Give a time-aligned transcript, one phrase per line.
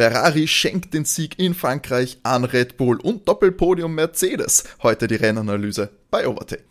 [0.00, 4.64] Ferrari schenkt den Sieg in Frankreich an Red Bull und Doppelpodium Mercedes.
[4.82, 6.64] Heute die Rennanalyse bei Overtake.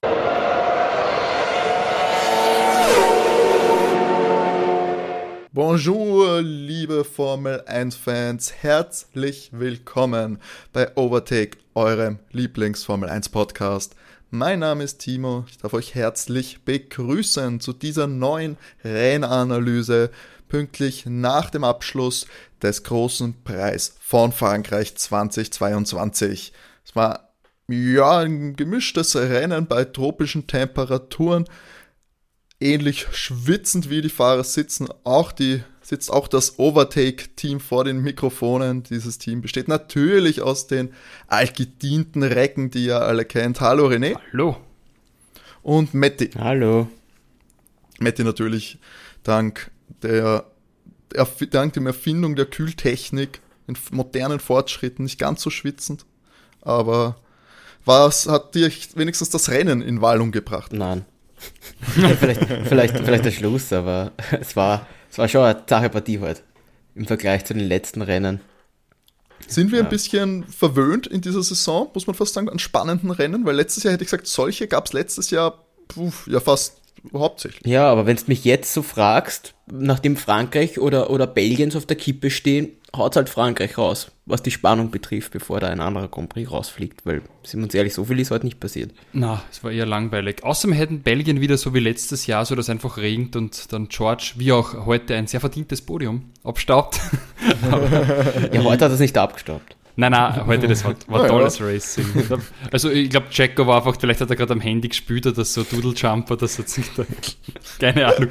[5.51, 10.39] Bonjour, liebe Formel 1-Fans, herzlich willkommen
[10.73, 13.95] bei Overtake, eurem Lieblings-Formel 1-Podcast.
[14.31, 20.09] Mein Name ist Timo, ich darf euch herzlich begrüßen zu dieser neuen Rennanalyse,
[20.47, 22.25] pünktlich nach dem Abschluss
[22.61, 26.53] des großen Preis von Frankreich 2022.
[26.85, 27.33] Es war
[27.67, 31.45] ja ein gemischtes Rennen bei tropischen Temperaturen,
[32.59, 38.83] ähnlich schwitzend wie die Fahrer sitzen, auch die sitzt auch das Overtake-Team vor den Mikrofonen.
[38.83, 40.93] Dieses Team besteht natürlich aus den
[41.27, 43.59] altgedienten Recken, die ihr alle kennt.
[43.59, 44.15] Hallo René.
[44.31, 44.57] Hallo.
[45.63, 46.29] Und Matti.
[46.37, 46.87] Hallo.
[47.99, 48.77] Matti natürlich
[49.23, 49.71] dank
[50.03, 50.45] der
[51.51, 56.05] dank der Erfindung der Kühltechnik, den modernen Fortschritten, nicht ganz so schwitzend,
[56.61, 57.15] aber
[57.85, 60.73] was hat dir wenigstens das Rennen in Wallung gebracht?
[60.73, 61.05] Nein.
[61.97, 66.19] ja, vielleicht, vielleicht, vielleicht der Schluss, aber es war, es war schon eine zache Partie
[66.19, 66.41] heute
[66.95, 68.41] im Vergleich zu den letzten Rennen.
[69.47, 69.85] Sind wir ja.
[69.85, 73.45] ein bisschen verwöhnt in dieser Saison, muss man fast sagen, an spannenden Rennen?
[73.45, 76.78] Weil letztes Jahr hätte ich gesagt, solche gab es letztes Jahr puh, ja fast
[77.13, 77.65] hauptsächlich.
[77.65, 81.85] Ja, aber wenn du mich jetzt so fragst, nachdem Frankreich oder, oder Belgien so auf
[81.85, 86.07] der Kippe stehen, haut halt Frankreich raus, was die Spannung betrifft, bevor da ein anderer
[86.07, 88.91] Grand Prix rausfliegt, weil, sind wir uns ehrlich, so viel ist heute nicht passiert.
[89.13, 90.43] Na, es war eher langweilig.
[90.43, 94.33] Außerdem hätten Belgien wieder so wie letztes Jahr, so dass einfach regnet und dann George,
[94.37, 96.99] wie auch heute, ein sehr verdientes Podium abstaubt.
[98.53, 99.75] ja, heute hat er es nicht abgestaubt.
[99.99, 102.05] Nein, nein, heute das war, war tolles Racing.
[102.71, 105.63] Also ich glaube, Jacko war einfach, vielleicht hat er gerade am Handy gespielt oder so
[105.63, 106.63] Doodle Jump oder so.
[107.79, 108.29] Keine Ahnung.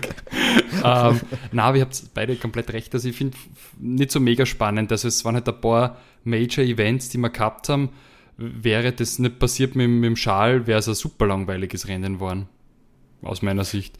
[0.83, 1.21] ähm,
[1.53, 2.95] na, aber ihr habt beide komplett recht.
[2.95, 3.37] Also ich finde
[3.79, 4.91] nicht so mega spannend.
[4.93, 7.91] Also es waren halt ein paar Major Events, die wir gehabt haben.
[8.39, 12.49] Wäre das nicht passiert mit, mit dem Schal, wäre es ein super langweiliges Rennen geworden.
[13.21, 13.99] Aus meiner Sicht.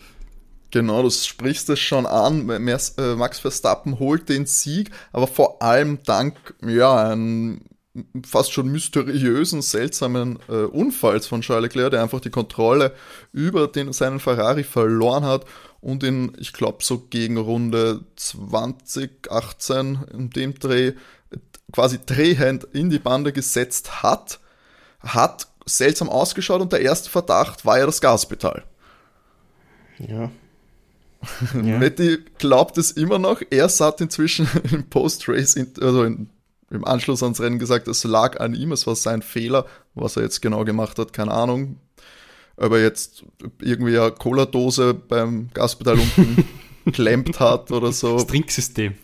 [0.71, 2.49] Genau, du sprichst es schon an.
[2.51, 7.63] Äh, Max Verstappen holt den Sieg, aber vor allem dank ja, einem
[8.25, 12.95] fast schon mysteriösen, seltsamen äh, Unfalls von Charles Leclerc, der einfach die Kontrolle
[13.33, 15.47] über den, seinen Ferrari verloren hat
[15.81, 20.93] und ihn, ich glaube, so gegen Runde 2018 in dem Dreh
[21.73, 24.41] quasi drehend in die Bande gesetzt hat,
[25.01, 28.65] hat seltsam ausgeschaut und der erste Verdacht war ja das Gaspedal.
[29.99, 30.31] Ja,
[31.55, 31.79] ja.
[31.79, 33.43] Matti glaubt es immer noch.
[33.51, 36.29] Er hat inzwischen im Post-Race, also in,
[36.71, 39.67] im Anschluss ans Rennen gesagt, es lag an ihm, es war sein Fehler.
[39.95, 41.79] Was er jetzt genau gemacht hat, keine Ahnung.
[42.57, 43.25] Aber jetzt
[43.61, 46.45] irgendwie eine Cola-Dose beim Gaspedal unten
[46.93, 48.15] klemmt hat oder so.
[48.15, 48.95] Das Trinksystem.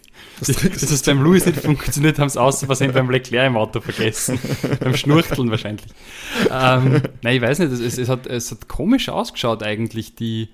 [0.40, 3.80] Das, das, das beim Louis nicht funktioniert, haben sie außer was beim Leclerc im Auto
[3.80, 4.38] vergessen.
[4.80, 5.86] beim Schnurchteln wahrscheinlich.
[6.50, 10.48] Ähm, nein, ich weiß nicht, es, es, hat, es hat komisch ausgeschaut eigentlich, die,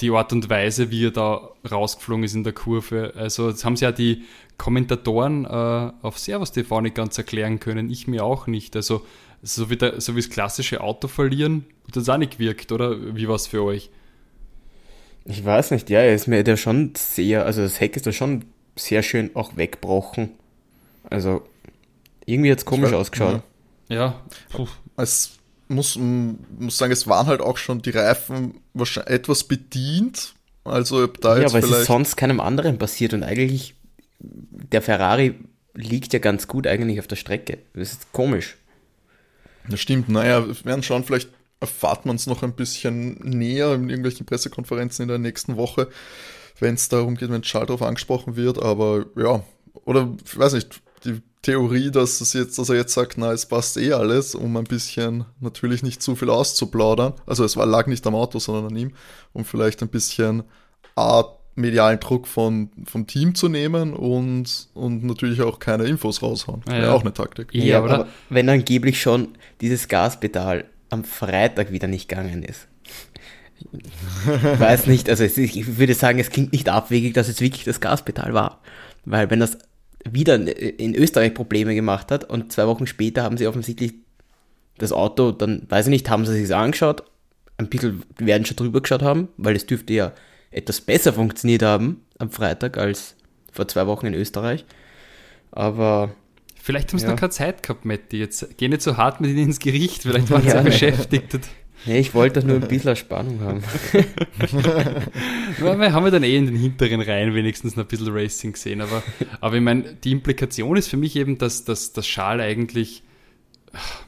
[0.00, 3.12] die Art und Weise, wie er da rausgeflogen ist in der Kurve.
[3.16, 4.24] Also das haben sie ja die
[4.58, 8.76] Kommentatoren äh, auf Servus TV nicht ganz erklären können, ich mir auch nicht.
[8.76, 9.06] Also
[9.42, 13.16] so wie, der, so wie das klassische Auto verlieren, hat das auch nicht gewirkt, oder?
[13.16, 13.90] Wie war es für euch?
[15.24, 18.12] Ich weiß nicht, ja, er ist mir der schon sehr, also das Heck ist da
[18.12, 18.44] schon
[18.76, 20.30] sehr schön auch weggebrochen.
[21.08, 21.42] Also
[22.26, 23.42] irgendwie hat es komisch ausgeschaut.
[23.88, 24.20] Ja, ja.
[24.50, 24.68] Puh.
[25.70, 30.34] Muss, muss sagen, es waren halt auch schon die Reifen wahrscheinlich etwas bedient.
[30.64, 33.74] Also ob da ja, jetzt aber es ist sonst keinem anderen passiert und eigentlich
[34.18, 35.36] der Ferrari
[35.74, 37.58] liegt ja ganz gut eigentlich auf der Strecke.
[37.74, 38.56] Das ist komisch.
[39.68, 43.88] Das stimmt, naja, wir werden schauen, vielleicht erfahrt man es noch ein bisschen näher in
[43.88, 45.88] irgendwelchen Pressekonferenzen in der nächsten Woche,
[46.58, 49.44] wenn es darum geht, wenn Charles darauf angesprochen wird, aber ja,
[49.84, 53.46] oder ich weiß nicht, die Theorie, dass, es jetzt, dass er jetzt sagt, na, es
[53.46, 57.14] passt eh alles, um ein bisschen natürlich nicht zu viel auszuplaudern.
[57.26, 58.92] Also es war, lag nicht am Auto, sondern an ihm,
[59.32, 60.42] um vielleicht ein bisschen
[60.96, 61.24] A,
[61.54, 66.62] medialen Druck von, vom Team zu nehmen und, und natürlich auch keine Infos raushauen.
[66.68, 66.92] Ja, ja.
[66.92, 67.54] auch eine Taktik.
[67.54, 69.28] Ja, ja aber wenn angeblich schon
[69.60, 72.68] dieses Gaspedal am Freitag wieder nicht gegangen ist.
[73.72, 77.80] Ich weiß nicht, also ich würde sagen, es klingt nicht abwegig, dass es wirklich das
[77.80, 78.60] Gaspedal war.
[79.04, 79.58] Weil wenn das
[80.08, 83.94] wieder in Österreich Probleme gemacht hat und zwei Wochen später haben sie offensichtlich
[84.78, 87.04] das Auto, dann weiß ich nicht, haben sie sich angeschaut,
[87.58, 90.12] ein bisschen werden schon drüber geschaut haben, weil es dürfte ja
[90.50, 93.14] etwas besser funktioniert haben am Freitag als
[93.52, 94.64] vor zwei Wochen in Österreich.
[95.52, 96.14] Aber.
[96.62, 97.12] Vielleicht haben sie ja.
[97.12, 98.18] noch keine Zeit gehabt, Matti.
[98.18, 101.38] Jetzt geh nicht so hart mit ihnen ins Gericht, vielleicht waren sie ja, beschäftigt.
[101.86, 103.62] Nee, ich wollte nur ein bisschen Spannung haben.
[105.60, 108.80] wir haben ja dann eh in den hinteren Reihen wenigstens noch ein bisschen Racing gesehen,
[108.80, 109.02] aber,
[109.40, 113.02] aber ich meine, die Implikation ist für mich eben, dass, dass, dass Schal eigentlich,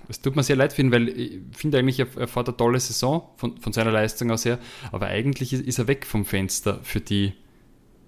[0.08, 2.78] es tut mir sehr leid finden, weil ich finde eigentlich, er, er fährt eine tolle
[2.78, 4.58] Saison von, von seiner Leistung aus her,
[4.90, 7.32] aber eigentlich ist, ist er weg vom Fenster für die,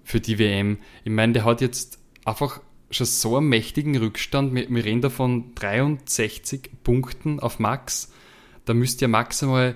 [0.03, 0.77] für die WM.
[1.03, 4.53] Ich meine, der hat jetzt einfach schon so einen mächtigen Rückstand.
[4.53, 8.11] Wir, wir reden da von 63 Punkten auf Max.
[8.65, 9.75] Da müsste ja maximal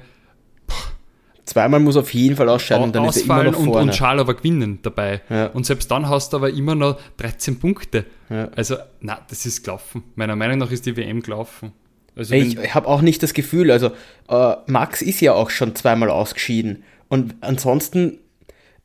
[1.45, 3.71] Zweimal muss auf jeden Fall ausscheiden, dann ist er immer noch vorne.
[3.71, 5.21] Und, und Schal aber gewinnen dabei.
[5.31, 5.47] Ja.
[5.47, 8.05] Und selbst dann hast du aber immer noch 13 Punkte.
[8.29, 8.49] Ja.
[8.55, 10.03] Also, na, das ist gelaufen.
[10.13, 11.71] Meiner Meinung nach ist die WM gelaufen.
[12.15, 13.91] Also ich habe auch nicht das Gefühl, also
[14.27, 16.83] äh, Max ist ja auch schon zweimal ausgeschieden.
[17.07, 18.19] Und ansonsten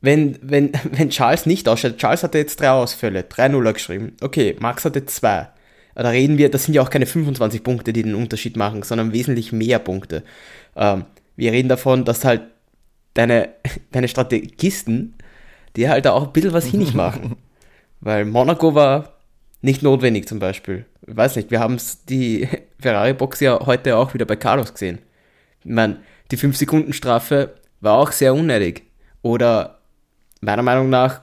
[0.01, 4.13] wenn, wenn, wenn Charles nicht ausscheidet, Charles hatte jetzt drei Ausfälle, 3-0 geschrieben.
[4.21, 5.49] Okay, Max hatte zwei.
[5.95, 9.13] Da reden wir, das sind ja auch keine 25 Punkte, die den Unterschied machen, sondern
[9.13, 10.23] wesentlich mehr Punkte.
[10.75, 11.05] Ähm,
[11.37, 12.41] wir reden davon, dass halt
[13.13, 13.49] deine,
[13.91, 15.15] deine Strategisten
[15.75, 17.37] dir halt da auch ein bisschen was hinig machen.
[18.01, 19.13] Weil Monaco war
[19.61, 20.85] nicht notwendig zum Beispiel.
[21.07, 21.77] Ich weiß nicht, wir haben
[22.09, 22.47] die
[22.79, 24.99] Ferrari-Box ja heute auch wieder bei Carlos gesehen.
[25.63, 26.01] Ich meine,
[26.31, 28.83] die 5-Sekunden-Strafe war auch sehr unnötig.
[29.21, 29.79] Oder
[30.41, 31.21] meiner Meinung nach,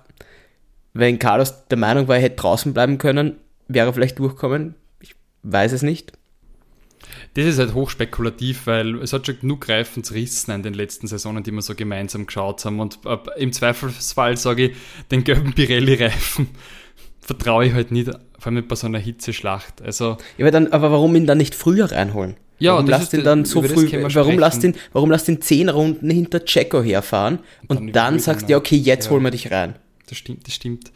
[0.94, 3.36] wenn Carlos der Meinung war, er hätte draußen bleiben können,
[3.74, 4.74] wäre er vielleicht durchkommen.
[5.00, 6.12] Ich weiß es nicht.
[7.34, 11.42] Das ist halt hochspekulativ, weil es hat schon genug Reifen zerrissen in den letzten Saisonen,
[11.42, 12.80] die wir so gemeinsam geschaut haben.
[12.80, 12.98] Und
[13.36, 14.76] im Zweifelsfall sage ich,
[15.10, 16.48] den gelben Pirelli-Reifen
[17.20, 19.80] vertraue ich halt nicht, vor allem bei so einer Hitzeschlacht.
[19.82, 22.36] Also, ja, aber, dann, aber warum ihn dann nicht früher reinholen?
[22.58, 26.10] Ja, warum lasst ihn dann so früh, warum lasst ihn, warum lasst ihn zehn Runden
[26.10, 29.10] hinter Checo herfahren und, und dann, dann sagst du, ja, okay, jetzt ja.
[29.10, 29.74] holen wir dich rein.
[30.08, 30.92] Das stimmt, das stimmt.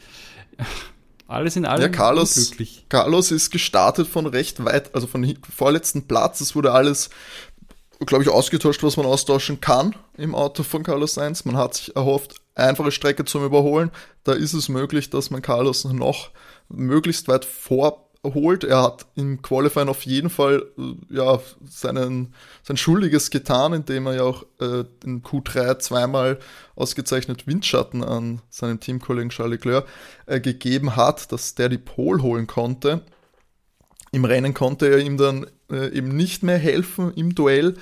[1.29, 2.53] Alles in allem ja, Carlos,
[2.89, 6.41] Carlos ist gestartet von recht weit, also von vorletzten Platz.
[6.41, 7.11] Es wurde alles,
[8.05, 11.45] glaube ich, ausgetauscht, was man austauschen kann im Auto von Carlos Sainz.
[11.45, 13.91] Man hat sich erhofft, einfache Strecke zum Überholen.
[14.23, 16.31] Da ist es möglich, dass man Carlos noch
[16.69, 18.65] möglichst weit vor holt.
[18.65, 24.15] Er hat im Qualifying auf jeden Fall äh, ja, seinen, sein Schuldiges getan, indem er
[24.15, 26.39] ja auch äh, in Q3 zweimal
[26.75, 29.87] ausgezeichnet Windschatten an seinem Teamkollegen Charles Leclerc
[30.27, 33.03] äh, gegeben hat, dass der die Pole holen konnte.
[34.13, 37.75] Im Rennen konnte er ihm dann äh, eben nicht mehr helfen im Duell,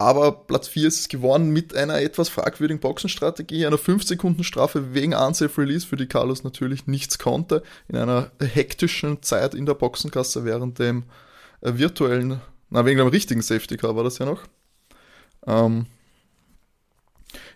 [0.00, 5.60] aber Platz 4 ist es geworden mit einer etwas fragwürdigen Boxenstrategie, einer 5-Sekunden-Strafe wegen Unsafe
[5.60, 10.78] Release, für die Carlos natürlich nichts konnte, in einer hektischen Zeit in der Boxenkasse während
[10.78, 11.02] dem
[11.60, 14.40] äh, virtuellen, na, wegen dem richtigen Safety Car war das ja noch.
[15.46, 15.84] Ähm,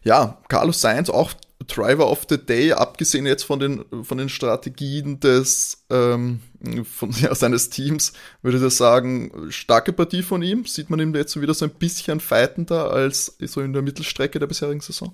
[0.02, 1.32] ja, Carlos Sainz auch
[1.66, 6.40] Driver of the Day, abgesehen jetzt von den, von den Strategien des, ähm,
[6.84, 8.12] von, ja, seines Teams,
[8.42, 10.66] würde ich sagen, starke Partie von ihm.
[10.66, 14.46] Sieht man ihm jetzt wieder so ein bisschen fightender als so in der Mittelstrecke der
[14.46, 15.12] bisherigen Saison?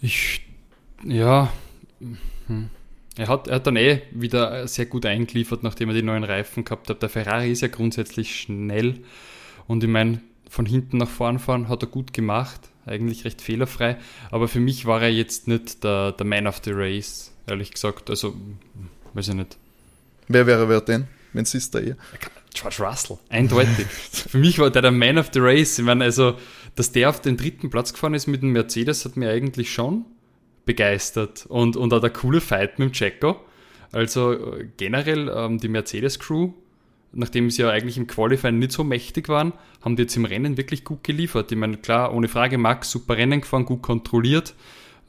[0.00, 0.46] Ich,
[1.04, 1.52] ja,
[2.46, 2.70] hm.
[3.16, 6.64] er hat, er hat dann eh wieder sehr gut eingeliefert, nachdem er die neuen Reifen
[6.64, 7.02] gehabt hat.
[7.02, 9.00] Der Ferrari ist ja grundsätzlich schnell
[9.66, 13.98] und ich meine, von hinten nach vorn fahren hat er gut gemacht eigentlich recht fehlerfrei.
[14.30, 18.10] Aber für mich war er jetzt nicht der, der Man of the Race, ehrlich gesagt.
[18.10, 18.34] Also,
[19.14, 19.56] weiß ich nicht.
[20.28, 21.96] Wer wäre wer denn, wenn es ist da eher?
[22.54, 23.86] George Russell, eindeutig.
[23.86, 25.78] für mich war der der Man of the Race.
[25.78, 26.36] Ich meine, also,
[26.74, 30.04] dass der auf den dritten Platz gefahren ist mit dem Mercedes, hat mir eigentlich schon
[30.64, 31.46] begeistert.
[31.46, 33.40] Und, und auch der coole Fight mit dem Checo.
[33.92, 36.52] Also generell ähm, die Mercedes-Crew
[37.12, 39.52] nachdem sie ja eigentlich im Qualifying nicht so mächtig waren,
[39.82, 41.50] haben die jetzt im Rennen wirklich gut geliefert.
[41.50, 44.54] Ich meine, klar, ohne Frage, Max super Rennen gefahren, gut kontrolliert.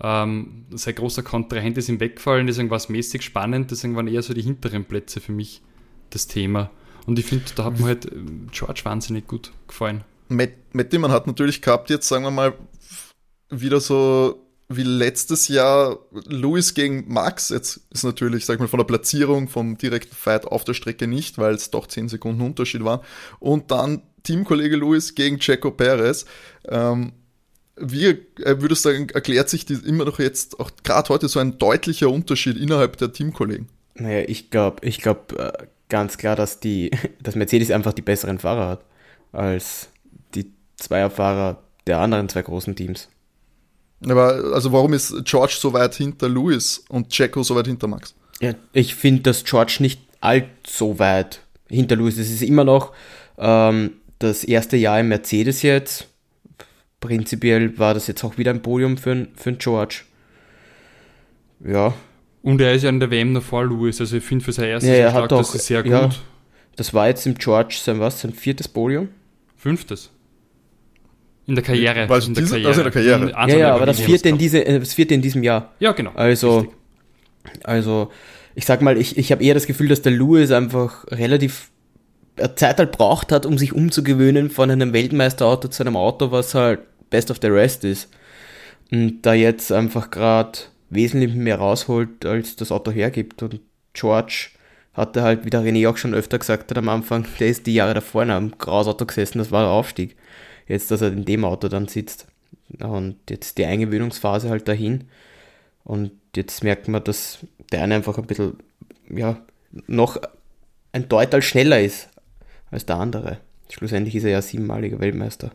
[0.04, 4.24] Ähm, sein großer Kontrahent ist ihm weggefallen, deswegen war es mäßig spannend, deswegen waren eher
[4.24, 5.62] so die hinteren Plätze für mich
[6.10, 6.72] das Thema.
[7.06, 8.16] Und ich finde, da hat mir halt äh,
[8.52, 10.04] George wahnsinnig gut gefallen.
[10.28, 12.54] Matt, Matt Damon hat natürlich gehabt, jetzt sagen wir mal,
[13.50, 14.42] wieder so
[14.76, 17.50] wie letztes Jahr Lewis gegen Max.
[17.50, 21.08] Jetzt ist natürlich, sag ich mal, von der Platzierung vom direkten Fight auf der Strecke
[21.08, 23.02] nicht, weil es doch 10 Sekunden Unterschied war.
[23.40, 26.26] Und dann Teamkollege Lewis gegen Checo Perez.
[26.68, 27.14] Ähm,
[27.78, 28.18] wie äh,
[28.62, 32.10] würdest du sagen, erklärt sich die immer noch jetzt, auch gerade heute, so ein deutlicher
[32.10, 33.68] Unterschied innerhalb der Teamkollegen?
[33.96, 35.52] Naja, ich glaube ich glaub, äh,
[35.90, 38.86] ganz klar, dass, die, dass Mercedes einfach die besseren Fahrer hat
[39.32, 39.90] als
[40.36, 43.10] die Zweierfahrer der anderen zwei großen Teams.
[44.08, 48.16] Aber also warum ist George so weit hinter Lewis und Checo so weit hinter Max?
[48.40, 52.28] Ja, ich finde, dass George nicht allzu weit hinter Lewis ist.
[52.28, 52.94] Es ist immer noch
[53.38, 56.08] ähm, das erste Jahr im Mercedes jetzt.
[57.00, 60.02] Prinzipiell war das jetzt auch wieder ein Podium für, für George.
[61.66, 61.94] Ja.
[62.44, 64.70] Und er ist ja in der WM noch vor Lewis, also ich finde für sein
[64.70, 65.92] erstes ja, er hat das ist sehr gut.
[65.92, 66.10] Ja,
[66.76, 69.10] das war jetzt im George sein was, sein viertes Podium?
[69.56, 70.10] Fünftes.
[71.48, 72.08] In der Karriere.
[72.08, 73.24] Weil in der diese- also in der Karriere.
[73.24, 75.74] In Ja, ja, aber das vierte, in diese, äh, das vierte in diesem Jahr.
[75.80, 76.12] Ja, genau.
[76.16, 77.66] Also, Richtig.
[77.68, 78.12] also
[78.56, 81.72] ich sag mal, ich, ich habe eher das Gefühl, dass der Lewis einfach relativ
[82.38, 86.54] äh, Zeit halt braucht hat, um sich umzugewöhnen von einem Weltmeisterauto zu einem Auto, was
[86.54, 86.80] halt
[87.10, 88.10] best of the rest ist.
[88.92, 93.42] Und da jetzt einfach gerade wesentlich mehr rausholt, als das Auto hergibt.
[93.42, 93.62] Und
[93.94, 94.50] George
[94.94, 97.74] hatte halt, wie der René auch schon öfter gesagt hat am Anfang, der ist die
[97.74, 100.16] Jahre davor in einem Grausauto gesessen, das war der Aufstieg.
[100.72, 102.28] Jetzt, dass er in dem Auto dann sitzt.
[102.80, 105.06] Und jetzt die Eingewöhnungsphase halt dahin.
[105.84, 107.40] Und jetzt merkt man, dass
[107.72, 108.58] der eine einfach ein bisschen,
[109.10, 109.38] ja,
[109.88, 110.18] noch
[110.94, 112.08] ein Deutal schneller ist
[112.70, 113.40] als der andere.
[113.70, 115.52] Schlussendlich ist er ja siebenmaliger Weltmeister.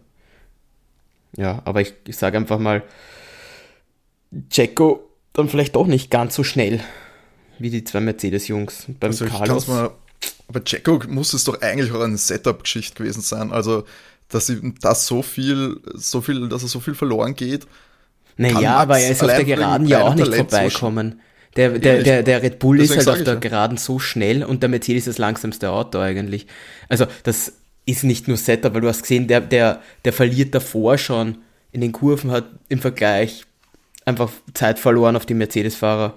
[1.37, 2.82] Ja, aber ich, ich sage einfach mal,
[4.50, 6.80] Checo dann vielleicht doch nicht ganz so schnell
[7.58, 8.87] wie die zwei Mercedes-Jungs.
[9.00, 9.66] Beim Also Carlos.
[9.68, 9.90] mal,
[10.49, 13.52] aber Jacko muss es doch eigentlich auch eine Setup-Geschichte gewesen sein.
[13.52, 13.85] Also,
[14.28, 17.66] dass ihm das so viel, so viel, dass er so viel verloren geht.
[18.37, 21.21] Naja, aber er ist auf der Geraden ja auch nicht Talent so vorbeikommen.
[21.56, 23.40] Der, der, der, der Red Bull ist deswegen halt sag auf der ja.
[23.40, 26.47] Geraden so schnell und der Mercedes ist das langsamste Auto eigentlich.
[26.88, 27.54] Also das
[27.87, 31.38] ist nicht nur Setup, weil du hast gesehen, der, der, der verliert davor schon
[31.73, 33.45] in den Kurven, hat im Vergleich
[34.04, 36.14] einfach Zeit verloren auf die Mercedes-Fahrer.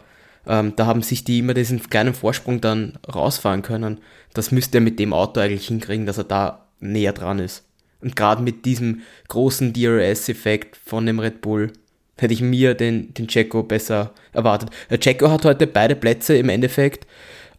[0.47, 3.99] Ähm, da haben sich die immer diesen kleinen Vorsprung dann rausfahren können.
[4.33, 7.63] Das müsste er mit dem Auto eigentlich hinkriegen, dass er da näher dran ist.
[8.01, 11.71] Und gerade mit diesem großen DRS-Effekt von dem Red Bull
[12.17, 14.69] hätte ich mir den, den Checo besser erwartet.
[14.89, 17.05] Der Checo hat heute beide Plätze im Endeffekt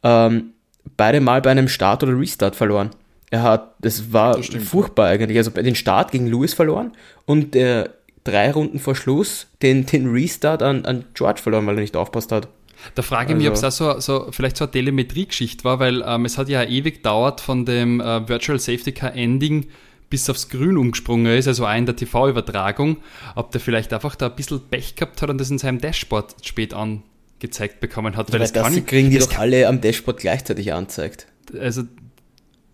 [0.03, 0.53] ähm,
[0.97, 2.91] beide Mal bei einem Start oder Restart verloren.
[3.31, 5.39] Er hat, das war Das furchtbar eigentlich.
[5.39, 6.93] Also bei den Start gegen Lewis verloren
[7.27, 7.91] und der
[8.25, 12.33] drei Runden vor Schluss den, den Restart an, an George verloren, weil er nicht aufpasst
[12.33, 12.49] hat.
[12.95, 15.79] Da frage ich mich, ob es Also- auch so, so vielleicht so eine Telemetrie-Geschichte war,
[15.79, 19.67] weil ähm, es hat ja ewig gedauert von dem äh, Virtual Safety Car Ending
[20.11, 22.99] bis aufs Grün umgesprungen ist, also auch in der TV-Übertragung,
[23.37, 26.35] ob der vielleicht einfach da ein bisschen Pech gehabt hat und das in seinem Dashboard
[26.45, 28.33] spät angezeigt bekommen hat.
[28.33, 31.27] Weil das, kann ich- kriegen die das doch alle am Dashboard gleichzeitig anzeigt.
[31.47, 31.83] kann- Also,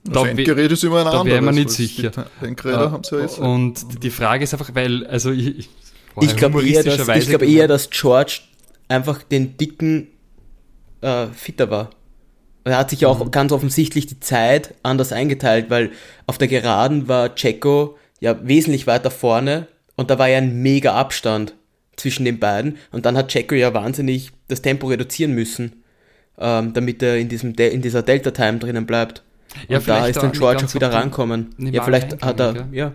[0.04, 1.26] Das Endgerät ist immer ein da anderes.
[1.26, 2.10] wäre man nicht weil sicher.
[2.40, 3.38] Endgeräte haben sie ja jetzt.
[3.38, 5.68] und die Frage ist einfach, weil, also ich, ich,
[6.22, 8.40] Ich glaube eher, dass, ich glaub eher, dass George
[8.88, 10.08] einfach den dicken
[11.02, 11.90] äh, Fitter war.
[12.66, 13.06] Er hat sich Mhm.
[13.06, 15.90] auch ganz offensichtlich die Zeit anders eingeteilt, weil
[16.26, 20.94] auf der Geraden war Checo ja wesentlich weiter vorne und da war ja ein mega
[20.94, 21.54] Abstand
[21.96, 25.82] zwischen den beiden und dann hat Checo ja wahnsinnig das Tempo reduzieren müssen,
[26.38, 29.22] ähm, damit er in, diesem De in dieser Delta-Time drinnen bleibt.
[29.68, 31.54] Ja, und da ist dann George auch wieder rankommen.
[31.58, 32.92] Ja, vielleicht hat er, ja.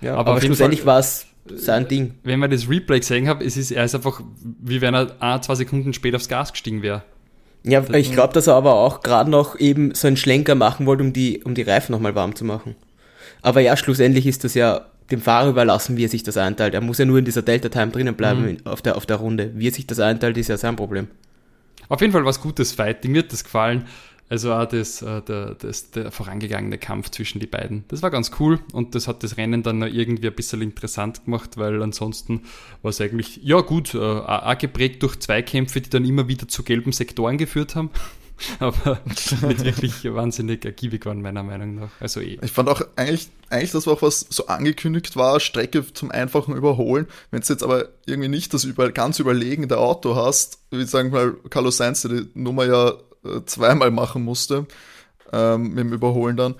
[0.00, 0.14] ja.
[0.16, 2.14] Aber Aber, schlussendlich war es sein Ding.
[2.22, 4.20] wenn man das Replay gesehen hat, es ist, er ist einfach,
[4.60, 7.02] wie wenn er ein, zwei Sekunden später aufs Gas gestiegen wäre.
[7.64, 11.04] Ja, ich glaube, dass er aber auch gerade noch eben so einen Schlenker machen wollte,
[11.04, 12.74] um die, um die Reifen nochmal warm zu machen.
[13.40, 16.74] Aber ja, schlussendlich ist das ja dem Fahrer überlassen, wie er sich das einteilt.
[16.74, 19.50] Er muss ja nur in dieser Delta-Time drinnen bleiben in- auf, der, auf der Runde.
[19.54, 21.08] Wie er sich das einteilt, ist ja sein Problem.
[21.88, 23.86] Auf jeden Fall was gutes Fighting, mir hat das gefallen.
[24.32, 27.84] Also auch das, äh, der, das, der vorangegangene Kampf zwischen die beiden.
[27.88, 31.26] Das war ganz cool und das hat das Rennen dann noch irgendwie ein bisschen interessant
[31.26, 32.44] gemacht, weil ansonsten
[32.80, 36.48] war es eigentlich, ja gut, äh, auch auch geprägt durch Zweikämpfe, die dann immer wieder
[36.48, 37.90] zu gelben Sektoren geführt haben.
[38.58, 41.90] Aber nicht wirklich wahnsinnig ergiebig waren, meiner Meinung nach.
[42.00, 42.38] Also eh.
[42.40, 46.56] Ich fand auch eigentlich, eigentlich das war auch was so angekündigt war, Strecke zum einfachen
[46.56, 47.06] Überholen.
[47.30, 51.26] Wenn du jetzt aber irgendwie nicht das über, ganz überlegene Auto hast, wie sagen wir
[51.26, 52.94] mal Carlos Sainz, der die Nummer ja äh,
[53.46, 54.66] zweimal machen musste,
[55.32, 56.54] ähm, mit dem Überholen dann,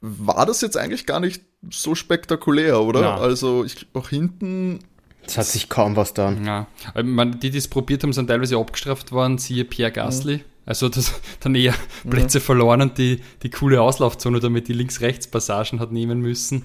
[0.00, 3.00] war das jetzt eigentlich gar nicht so spektakulär, oder?
[3.00, 3.16] Na.
[3.18, 4.80] Also ich, auch hinten,
[5.26, 6.44] Es hat sich kaum was getan.
[6.44, 6.66] Ja,
[6.96, 10.42] ich meine, die, die es probiert haben, sind teilweise abgestraft worden, siehe Pierre Gasly.
[10.64, 11.74] Also das dann eher
[12.08, 16.64] Plätze verloren und die, die coole Auslaufzone, damit die Links-Rechts-Passagen hat nehmen müssen.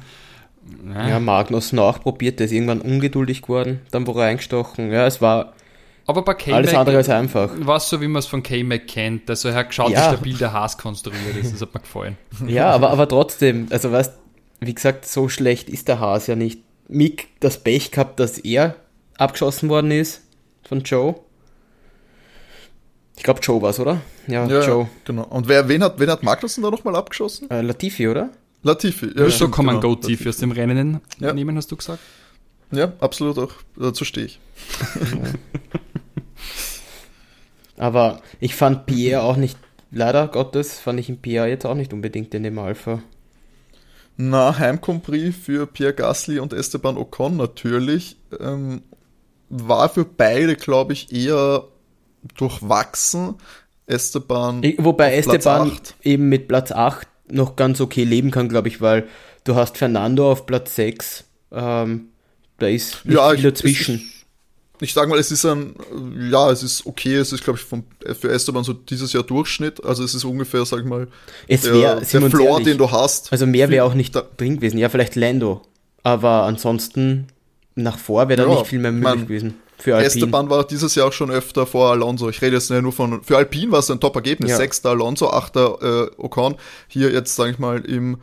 [0.88, 1.10] Ja.
[1.10, 4.92] Ja, Magnussen auch probiert, der ist irgendwann ungeduldig geworden, dann wurde er eingestochen.
[4.92, 5.54] Ja, es war
[6.08, 7.52] Aber bei alles andere K-Mac als einfach.
[7.60, 9.30] war es so, wie man es von K-Mac kennt.
[9.30, 10.12] Also er hat geschaut, Ja.
[10.12, 11.54] wie stabil der Haas konstruiert ist.
[11.54, 12.18] Das hat mir gefallen.
[12.48, 14.14] Ja, aber, aber trotzdem, also weißt,
[14.60, 16.62] wie gesagt, so schlecht ist der Haas ja nicht.
[16.88, 18.76] Mick das Pech gehabt, dass er
[19.18, 20.22] abgeschossen worden ist
[20.68, 21.16] von Joe.
[23.18, 24.02] Ich glaube, Joe war's, oder?
[24.28, 24.88] Ja, ja, Joe.
[25.06, 25.24] genau.
[25.24, 27.50] Und wer, wen hat, wen hat Magnussen da nochmal abgeschossen?
[27.50, 28.30] Äh, Latifi, oder?
[28.62, 29.12] Latifi.
[29.16, 29.96] Ja, so kann man genau.
[29.96, 31.34] Go tief aus dem Rennen Ja.
[31.34, 32.00] nehmen, hast du gesagt?
[32.72, 33.52] Ja, absolut auch.
[33.76, 34.40] Dazu stehe ich.
[37.78, 39.58] Aber ich fand Pierre auch nicht,
[39.92, 43.02] leider Gottes, fand ich ihn Pierre jetzt auch nicht unbedingt in dem Alpha.
[44.18, 48.16] Na, Heimcompris für Pierre Gasly und Esteban Ocon natürlich.
[48.40, 48.82] Ähm,
[49.50, 51.66] war für beide, glaube ich, eher
[52.38, 53.36] durchwachsen.
[53.88, 54.64] Esteban.
[54.80, 59.08] Wobei Esteban eben mit Platz 8 noch ganz okay leben kann, glaube ich, weil
[59.44, 62.10] du hast Fernando auf Platz 6, Ähm,
[62.60, 63.96] da ist Ja, viel dazwischen.
[64.80, 65.76] Ich, ich sage mal, es ist ein,
[66.32, 67.84] ja, es ist okay, es ist, glaube ich, vom,
[68.20, 69.84] für Esteban so dieses Jahr Durchschnitt.
[69.86, 71.08] Also es ist ungefähr, sag ich mal,
[71.48, 73.32] es der, wäre, der uns Floor, ehrlich, den du hast.
[73.32, 74.78] also mehr wäre auch nicht Da- drin gewesen.
[74.78, 75.62] Ja, vielleicht Lando.
[76.04, 77.28] Aber ansonsten
[77.76, 79.54] nach vor wäre da Ja, nicht viel mehr möglich mein, gewesen.
[79.78, 80.08] Für Alpine.
[80.08, 82.30] Esteban war dieses Jahr auch schon öfter vor Alonso.
[82.30, 84.52] Ich rede jetzt nicht nur von, für Alpine war es ein Top-Ergebnis.
[84.52, 84.58] Ja.
[84.58, 86.56] Sechster Alonso, achter äh, Ocon.
[86.88, 88.18] Hier jetzt, sage ich mal, im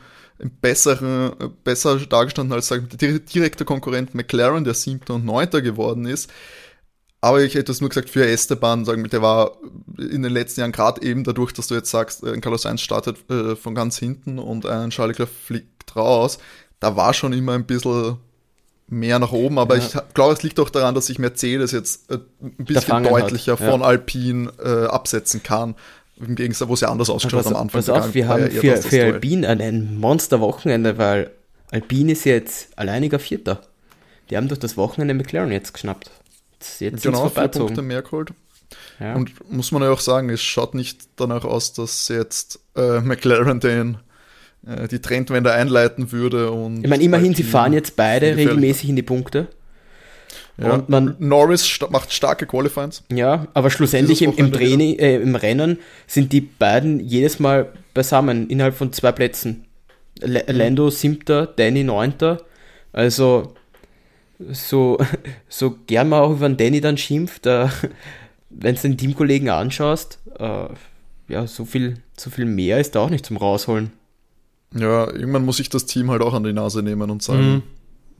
[0.60, 5.24] besseren, äh, besser dargestanden als, sag ich mal, der direkte Konkurrent McLaren, der siebter und
[5.24, 6.30] neunter geworden ist.
[7.20, 9.52] Aber ich hätte es nur gesagt für Esteban, sagen wir, der war
[9.96, 12.80] in den letzten Jahren gerade eben dadurch, dass du jetzt sagst, äh, ein Carlos Sainz
[12.80, 16.38] startet äh, von ganz hinten und ein Charles Leclerc fliegt raus.
[16.80, 18.16] Da war schon immer ein bisschen
[18.88, 19.84] mehr nach oben, aber Ja.
[19.84, 23.56] ich glaube, es liegt auch daran, dass sich Mercedes jetzt äh, ein bisschen hat, deutlicher
[23.58, 23.70] ja.
[23.70, 25.76] von Alpine äh, absetzen kann.
[26.26, 27.80] Im Gegensatz, wo es ja anders ausgeschaut hat am Anfang.
[27.80, 29.04] pass auf, wir ja haben für, das das für.
[29.04, 31.30] Alpine ein, ein Monster-Wochenende, weil
[31.70, 33.62] Alpine ist jetzt alleiniger Vierter.
[34.30, 36.10] Die haben durch das Wochenende McLaren jetzt geschnappt.
[36.78, 38.32] Jetzt, Genau, vier Punkte mehr geholt.
[39.00, 39.14] Ja.
[39.14, 43.60] Und muss man ja auch sagen, es schaut nicht danach aus, dass jetzt äh, McLaren
[43.60, 43.98] den,
[44.66, 46.50] äh, die Trendwende einleiten würde.
[46.50, 49.48] Und ich meine, immerhin, sie fahren jetzt beide regelmäßig in die Punkte.
[50.58, 53.02] Ja, und man- Norris sta macht starke Qualifyings.
[53.10, 58.48] Ja, aber schlussendlich im, im, Training, äh, im Rennen sind die beiden jedes Mal beisammen,
[58.50, 59.64] innerhalb von zwei Plätzen.
[60.20, 60.56] L Mhm.
[60.56, 62.38] Lando siebter, Danny neunter.
[62.92, 63.54] Also
[64.50, 64.98] so,
[65.48, 67.68] so gern man auch über den Danny dann schimpft, äh,
[68.50, 70.66] wenn du den Teamkollegen anschaust, äh,
[71.28, 73.92] ja, so viel, so viel mehr ist da auch nicht zum Rausholen.
[74.74, 77.62] Ja, irgendwann muss ich das Team halt auch an die Nase nehmen und sagen, Mhm.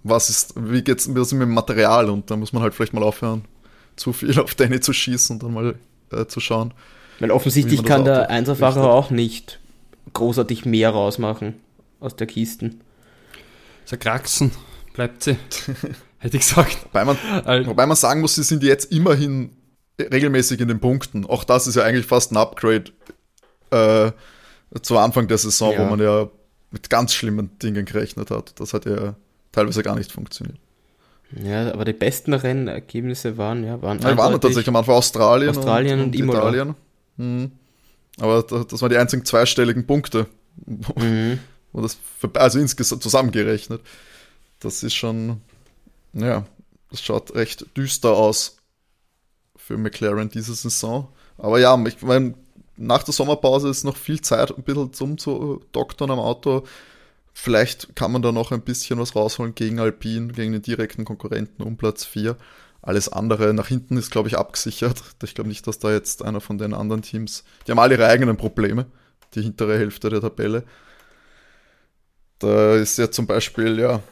[0.04, 2.10] Was ist, wie geht's was ist mit dem Material?
[2.10, 3.44] Und da muss man halt vielleicht mal aufhören,
[3.96, 5.74] zu viel auf Danny zu schießen und dann mal
[6.12, 6.74] äh, zu schauen.
[7.20, 9.60] Weil offensichtlich kann der Einserfahrer auch nicht
[10.12, 11.54] großartig mehr rausmachen
[12.00, 12.80] aus der Kisten.
[13.84, 14.50] So Kraxen,
[14.94, 15.36] bleibt sie.
[16.18, 16.78] Hätte ich gesagt.
[16.84, 17.16] Wobei man,
[17.46, 19.50] Äh, wobei man sagen muss, sie sind jetzt immerhin
[20.00, 21.26] regelmäßig in den Punkten.
[21.26, 22.84] Auch das ist ja eigentlich fast ein Upgrade
[23.70, 24.10] äh,
[24.80, 25.78] zu Anfang der Saison, Ja.
[25.80, 26.28] wo man ja
[26.70, 28.58] mit ganz schlimmen Dingen gerechnet hat.
[28.58, 29.14] Das hat ja
[29.52, 30.58] teilweise gar nicht funktioniert.
[31.42, 36.00] Ja, aber die besten Rennergebnisse waren, ja, waren Ja, waren tatsächlich am Anfang Australien, Australien
[36.00, 36.40] und Imola.
[36.40, 36.74] Italien.
[37.16, 37.52] Mhm.
[38.20, 40.26] Aber da- das waren die einzigen zweistelligen Punkte,
[40.66, 41.38] Mhm.
[42.18, 43.80] für, also insgesamt zusammengerechnet.
[44.60, 45.40] Das ist schon,
[46.12, 46.44] ja,
[46.90, 48.58] das schaut recht düster aus
[49.56, 51.08] für McLaren diese Saison.
[51.38, 52.34] Aber ja, ich meine,
[52.76, 56.64] nach der Sommerpause ist noch viel Zeit, ein bisschen zum zu doktern am Auto.
[57.34, 61.62] Vielleicht kann man da noch ein bisschen was rausholen gegen Alpine, gegen den direkten Konkurrenten
[61.62, 62.36] um Platz 4.
[62.82, 65.02] Alles andere nach hinten ist, glaube ich, abgesichert.
[65.22, 68.06] Ich glaube nicht, dass da jetzt einer von den anderen Teams, die haben alle ihre
[68.06, 68.86] eigenen Probleme,
[69.34, 70.64] die hintere Hälfte der Tabelle.
[72.38, 74.02] Da ist ja zum Beispiel, ja,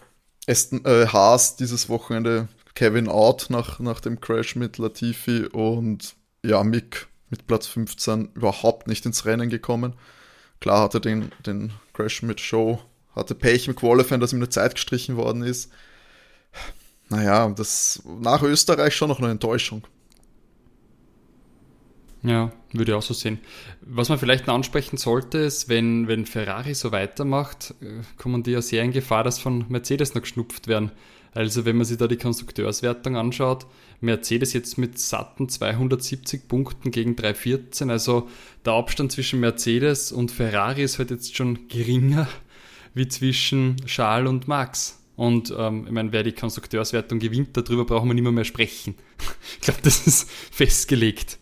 [0.46, 6.62] Aston, äh, Haas dieses Wochenende, Kevin out nach, nach dem Crash mit Latifi und ja,
[6.62, 9.94] Mick mit Platz 15 überhaupt nicht ins Rennen gekommen.
[10.60, 12.80] Klar hatte den, den Crash mit Show,
[13.14, 15.70] hatte Pech mit Qualifying, dass ihm eine Zeit gestrichen worden ist.
[17.08, 19.84] Naja, das nach Österreich schon noch eine Enttäuschung.
[22.22, 23.38] Ja, würde ich auch so sehen.
[23.80, 28.50] Was man vielleicht noch ansprechen sollte, ist, wenn, wenn Ferrari so weitermacht, äh, kommen die
[28.50, 30.92] ja sehr in Gefahr, dass von Mercedes noch geschnupft werden.
[31.32, 33.66] Also wenn man sich da die Konstrukteurswertung anschaut,
[34.00, 38.28] Mercedes jetzt mit satten 270 Punkten gegen 314, also
[38.64, 42.28] der Abstand zwischen Mercedes und Ferrari ist halt jetzt schon geringer
[42.94, 44.98] wie zwischen Charles und Max.
[45.16, 48.94] Und ähm, ich meine, wer die Konstrukteurswertung gewinnt, darüber brauchen wir nicht mehr, mehr sprechen.
[49.54, 51.38] Ich glaube, das ist festgelegt.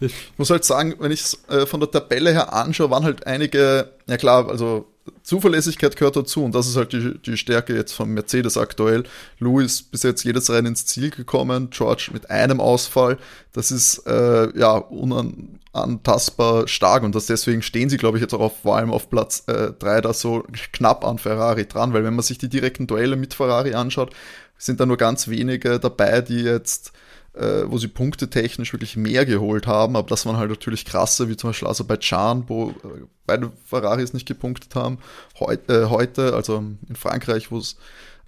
[0.00, 3.26] Ich muss halt sagen, wenn ich es äh, von der Tabelle her anschaue, waren halt
[3.26, 4.86] einige, ja klar, also
[5.22, 9.04] Zuverlässigkeit gehört dazu und das ist halt die, die Stärke jetzt von Mercedes aktuell.
[9.38, 13.18] Lewis bis jetzt jedes Rennen ins Ziel gekommen, George mit einem Ausfall.
[13.52, 18.40] Das ist äh, ja unantastbar stark und das deswegen stehen sie, glaube ich, jetzt auch
[18.40, 22.14] auf, vor allem auf Platz 3 äh, da so knapp an Ferrari dran, weil wenn
[22.14, 24.14] man sich die direkten Duelle mit Ferrari anschaut,
[24.56, 26.92] sind da nur ganz wenige dabei, die jetzt
[27.34, 31.36] äh, wo sie punktetechnisch wirklich mehr geholt haben, aber das waren halt natürlich krasse, wie
[31.36, 34.98] zum Beispiel Aserbaidschan, wo äh, beide Ferraris nicht gepunktet haben.
[35.40, 37.76] Heut, äh, heute, also in Frankreich, wo es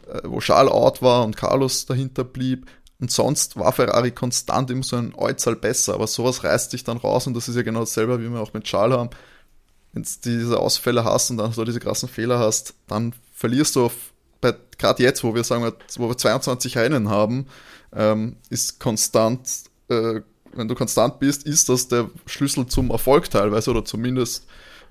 [0.06, 2.66] äh, wo Charles out war und Carlos dahinter blieb.
[2.98, 6.96] Und sonst war Ferrari konstant immer so ein Äußerl besser, aber sowas reißt dich dann
[6.96, 9.10] raus und das ist ja genau dasselbe, wie wir auch mit Charles haben.
[9.92, 13.90] Wenn du diese Ausfälle hast und dann so diese krassen Fehler hast, dann verlierst du
[14.78, 17.46] gerade jetzt, wo wir sagen, wo wir 22 Rennen haben,
[17.96, 19.48] ähm, ist konstant,
[19.88, 20.20] äh,
[20.54, 24.46] wenn du konstant bist, ist das der Schlüssel zum Erfolg teilweise oder zumindest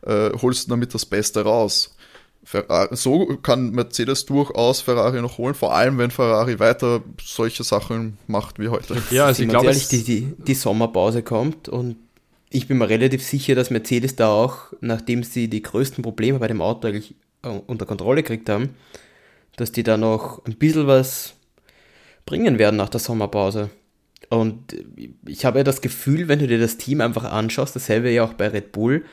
[0.05, 1.95] äh, holst du damit das Beste raus.
[2.43, 8.19] Ferrari, so kann Mercedes durchaus Ferrari noch holen, vor allem wenn Ferrari weiter solche Sachen
[8.27, 9.01] macht wie heute.
[9.09, 11.95] Ja, also ich glaube, die, die, die Sommerpause kommt und
[12.51, 16.47] ich bin mir relativ sicher, dass Mercedes da auch, nachdem sie die größten Probleme bei
[16.47, 18.69] dem Auto eigentlich äh, unter Kontrolle gekriegt haben,
[19.55, 21.34] dass die da noch ein bisschen was
[22.25, 23.69] bringen werden nach der Sommerpause.
[24.29, 24.75] Und
[25.25, 28.33] ich habe ja das Gefühl, wenn du dir das Team einfach anschaust, dasselbe ja auch
[28.33, 29.05] bei Red Bull,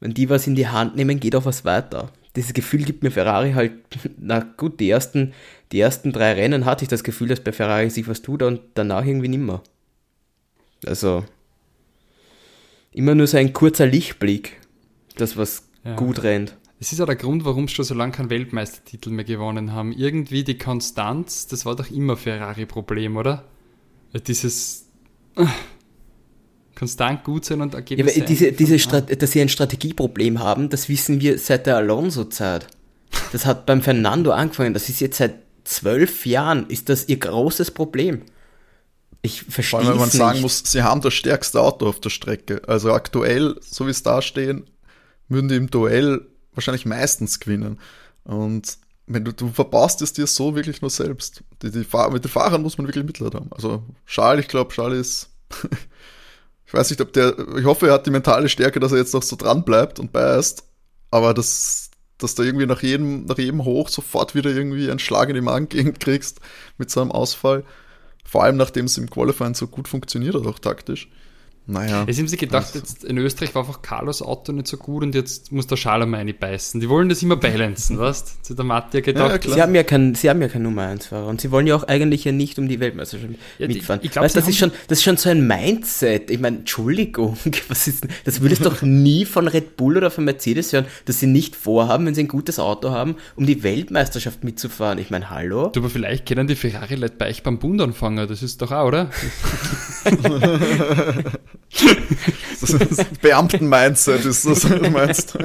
[0.00, 3.10] wenn die was in die Hand nehmen, geht auch was weiter dieses Gefühl gibt mir
[3.10, 3.72] Ferrari halt,
[4.18, 5.32] na gut, die ersten,
[5.70, 8.60] die ersten drei Rennen hatte ich das Gefühl, dass bei Ferrari sich was tut und
[8.74, 9.62] danach irgendwie nimmer.
[10.86, 11.24] Also,
[12.90, 14.60] immer nur so ein kurzer Lichtblick,
[15.16, 15.94] das was ja.
[15.94, 16.56] gut rennt.
[16.82, 19.92] Es ist ja der Grund, warum sie schon so lange keinen Weltmeistertitel mehr gewonnen haben.
[19.92, 23.44] Irgendwie die Konstanz, das war doch immer Ferrari-Problem, oder?
[24.26, 24.86] Dieses
[26.74, 28.18] konstant gut sein und Ergebnisse.
[28.18, 32.66] Ja, diese, diese Strat dass sie ein Strategieproblem haben, das wissen wir seit der Alonso-Zeit.
[33.30, 34.74] Das hat beim Fernando angefangen.
[34.74, 38.22] Das ist jetzt seit zwölf Jahren, ist das ihr großes Problem.
[39.22, 39.92] Ich verstehe es nicht.
[39.92, 42.60] Weil man sagen muss, sie haben das stärkste Auto auf der Strecke.
[42.66, 44.64] Also aktuell, so wie es da stehen,
[45.28, 47.78] würden die im Duell wahrscheinlich meistens gewinnen.
[48.24, 51.42] Und wenn du, du verbaust es dir so wirklich nur selbst.
[51.62, 53.50] Die, die mit den Fahrern muss man wirklich Mitleid haben.
[53.52, 55.28] Also Charles, ich glaube, Charles ist
[56.72, 59.14] ich weiß nicht, ob der, ich hoffe, er hat die mentale Stärke, dass er jetzt
[59.14, 60.64] noch so dran bleibt und beißt,
[61.10, 65.28] aber das, dass du irgendwie nach jedem, nach jedem Hoch sofort wieder irgendwie einen Schlag
[65.28, 66.40] in die Magengegend kriegst
[66.78, 67.64] mit so einem Ausfall.
[68.24, 71.10] Vor allem, nachdem es im Qualifying so gut funktioniert hat, auch taktisch.
[71.66, 72.04] Naja.
[72.08, 75.14] Jetzt haben sie gedacht, jetzt in Österreich war einfach Carlos Auto nicht so gut und
[75.14, 76.80] jetzt muss der Schalamaini beißen.
[76.80, 78.54] Die wollen das immer balancen, weißt du?
[78.54, 79.44] der Matt ja gedacht.
[79.44, 81.68] Ja, sie, haben ja kein, sie haben ja kein Nummer 1 Fahrer und sie wollen
[81.68, 84.00] ja auch eigentlich ja nicht um die Weltmeisterschaft ja, mitfahren.
[84.02, 86.30] Ich glaub, weißt, das ist schon, das ist schon so ein Mindset.
[86.30, 87.36] Ich meine, Entschuldigung,
[87.68, 91.20] was ist, das würdest du doch nie von Red Bull oder von Mercedes hören, dass
[91.20, 94.98] sie nicht vorhaben, wenn sie ein gutes Auto haben, um die Weltmeisterschaft mitzufahren.
[94.98, 95.68] Ich meine, hallo?
[95.68, 98.88] Du, aber vielleicht können die Ferrari-Leute bei euch beim Bund anfangen, das ist doch auch,
[98.88, 99.10] oder?
[103.22, 105.38] Beamten-Mindset ist das, was du meinst.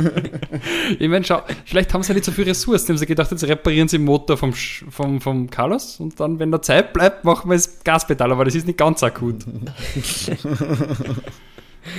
[1.00, 2.90] ich meine, schau, vielleicht haben sie ja nicht so viele Ressourcen.
[2.90, 6.52] Haben sie gedacht, jetzt reparieren sie den Motor vom, vom, vom Carlos und dann, wenn
[6.52, 9.46] da Zeit bleibt, machen wir das Gaspedal, aber das ist nicht ganz akut.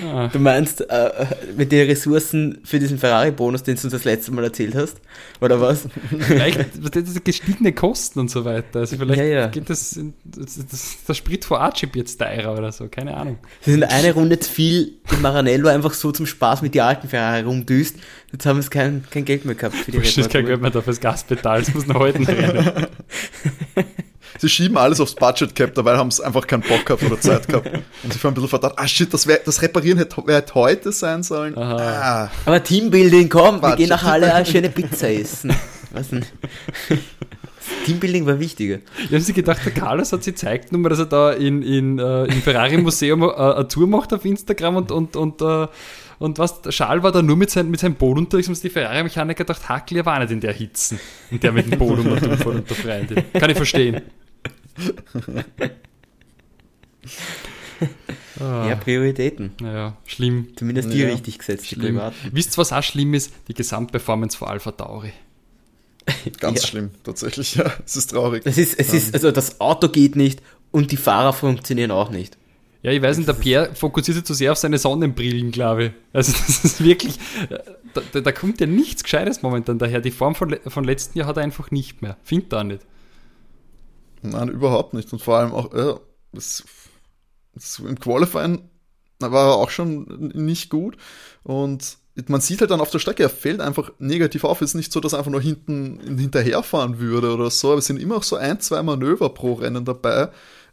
[0.05, 0.29] Ah.
[0.29, 4.45] Du meinst äh, mit den Ressourcen für diesen Ferrari-Bonus, den du uns das letzte Mal
[4.45, 4.99] erzählt hast?
[5.41, 5.89] Oder was?
[6.21, 6.61] Vielleicht
[6.95, 8.81] das gestiegene Kosten und so weiter.
[8.81, 9.47] Also vielleicht ja, ja.
[9.49, 13.39] geht das, das, das, der Sprit vor Archip jetzt teurer oder so, keine Ahnung.
[13.61, 17.09] Sie sind eine Runde zu viel in Maranello einfach so zum Spaß mit die alten
[17.09, 17.97] Ferrari rumdüst.
[18.33, 20.83] Jetzt haben wir kein, kein Geld mehr gehabt für die Red kein Geld mehr da
[20.83, 22.87] fürs Gaspedal, das muss noch heute rennen.
[24.39, 27.49] sie schieben alles aufs Budget Cap, dabei haben sie einfach keinen Bock gehabt oder Zeit
[27.49, 27.71] gehabt.
[28.03, 30.93] Und sie fahren ein bisschen verdacht, ah shit, das, wär, das Reparieren hätte, hätte heute
[30.93, 31.57] sein sollen.
[31.57, 32.31] Ah.
[32.45, 33.71] Aber Teambuilding, komm, Budget.
[33.71, 35.55] wir gehen nach Halle eine schöne Pizza essen.
[35.93, 36.25] Was denn?
[37.85, 38.79] Teambuilding war wichtiger.
[38.99, 41.63] Ich habe sie gedacht, der Carlos hat sie zeigt nur mal, dass er da in,
[41.63, 45.67] in, uh, im Ferrari-Museum uh, eine Tour macht auf Instagram und, und, und uh,
[46.19, 49.45] und was, Schal war da nur mit, sein, mit seinem Boot unterwegs und die Ferrari-Mechaniker
[49.45, 50.99] gedacht, Hackler war nicht in der Hitzen.
[51.31, 53.23] Und der mit dem Boot um und und der Freundin.
[53.33, 54.03] Kann ich verstehen.
[58.41, 59.53] Ja, Prioritäten.
[59.61, 60.49] Naja, schlimm.
[60.57, 61.81] Zumindest die ja, richtig gesetzt, schlimm.
[61.81, 62.17] die privaten.
[62.33, 63.33] Wisst ihr, was auch schlimm ist?
[63.49, 65.13] Die Gesamtperformance vor Alpha Tauri.
[66.41, 66.69] Ganz ja.
[66.69, 67.73] schlimm, tatsächlich, ja.
[67.85, 68.45] Es ist traurig.
[68.45, 72.37] Das ist, es ist, also das Auto geht nicht und die Fahrer funktionieren auch nicht.
[72.83, 75.93] Ja, ich weiß nicht, der Pierre fokussiert sich zu sehr auf seine Sonnenbrillen, glaube ich.
[76.13, 77.19] Also das ist wirklich,
[78.13, 80.01] da, da, kommt ja nichts Gescheites momentan daher.
[80.01, 82.17] Die Form von, von letzten Jahr hat er einfach nicht mehr.
[82.23, 82.83] Findet er nicht.
[84.23, 85.13] Nein, überhaupt nicht.
[85.13, 85.95] Und vor allem auch, äh,
[86.33, 86.65] das,
[87.55, 88.69] das, im Qualifying
[89.21, 90.97] war er auch schon nicht gut.
[91.43, 94.61] Und man sieht halt dann auf der Strecke, er fällt einfach negativ auf.
[94.61, 97.87] Es ist nicht so, dass er einfach nur hinten hinterherfahren würde oder so, aber es
[97.87, 100.31] sind immer auch so ein, zwei Manöver pro Rennen dabei,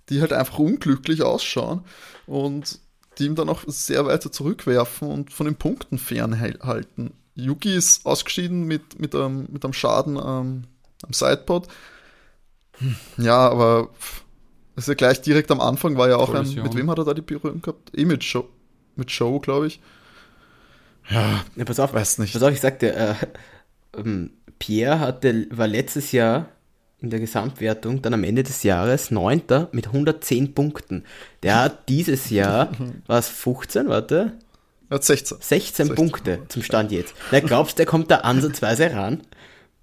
[0.09, 1.81] die halt einfach unglücklich ausschauen
[2.25, 2.79] und
[3.17, 7.13] die ihm dann auch sehr weiter zurückwerfen und von den Punkten fernhalten.
[7.35, 10.63] Yuki ist ausgeschieden mit, mit, einem, mit einem Schaden ähm,
[11.03, 11.67] am Sidepod.
[13.17, 13.89] Ja, aber
[14.75, 17.13] ist ja gleich direkt am Anfang war ja auch ein, mit wem hat er da
[17.13, 17.91] die Berührung gehabt?
[17.95, 18.47] Eh mit Show,
[18.95, 19.79] mit Show, glaube ich.
[21.09, 22.33] Ja, ja, pass auf, weiß nicht.
[22.33, 23.13] Pass auf, ich sagte, äh,
[23.97, 26.47] ähm, Pierre hatte, war letztes Jahr
[26.99, 31.03] in der Gesamtwertung dann am Ende des Jahres Neunter mit 110 Punkten.
[31.43, 32.71] Der hat dieses Jahr,
[33.07, 34.33] was 15, warte?
[34.89, 35.37] Er hat 16.
[35.39, 37.13] 16, 16 Punkte zum Stand jetzt.
[37.31, 39.21] Da glaubst du, der kommt da ansatzweise ran?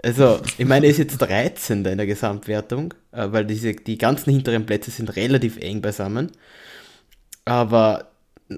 [0.04, 1.84] Also, ich meine, er ist jetzt 13.
[1.84, 6.32] in der Gesamtwertung, äh, weil diese, die ganzen hinteren Plätze sind relativ eng beisammen.
[7.44, 8.10] Aber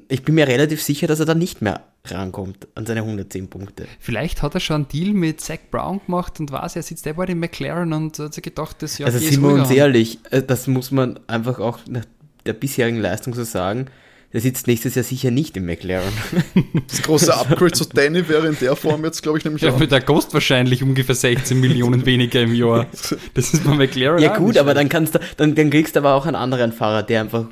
[0.09, 3.87] ich bin mir relativ sicher, dass er da nicht mehr rankommt an seine 110 Punkte.
[3.98, 7.14] Vielleicht hat er schon einen Deal mit Zach Brown gemacht und weiß, er sitzt der
[7.14, 10.18] bei den McLaren und hat sich gedacht, das Jahr Also geht's sind wir uns ehrlich,
[10.30, 12.04] äh, das muss man einfach auch nach
[12.44, 13.87] der bisherigen Leistung so sagen.
[14.34, 16.12] Der sitzt nächstes Jahr sicher nicht im McLaren.
[16.88, 19.78] Das große Upgrade zu Danny wäre in der Form jetzt, glaube ich, nämlich Ja, auch.
[19.78, 22.86] für der kostet wahrscheinlich ungefähr 16 Millionen weniger im Jahr.
[23.34, 26.14] Das ist bei McLaren ja gut, aber dann kannst du, dann, dann kriegst du aber
[26.14, 27.46] auch einen anderen Fahrer, der einfach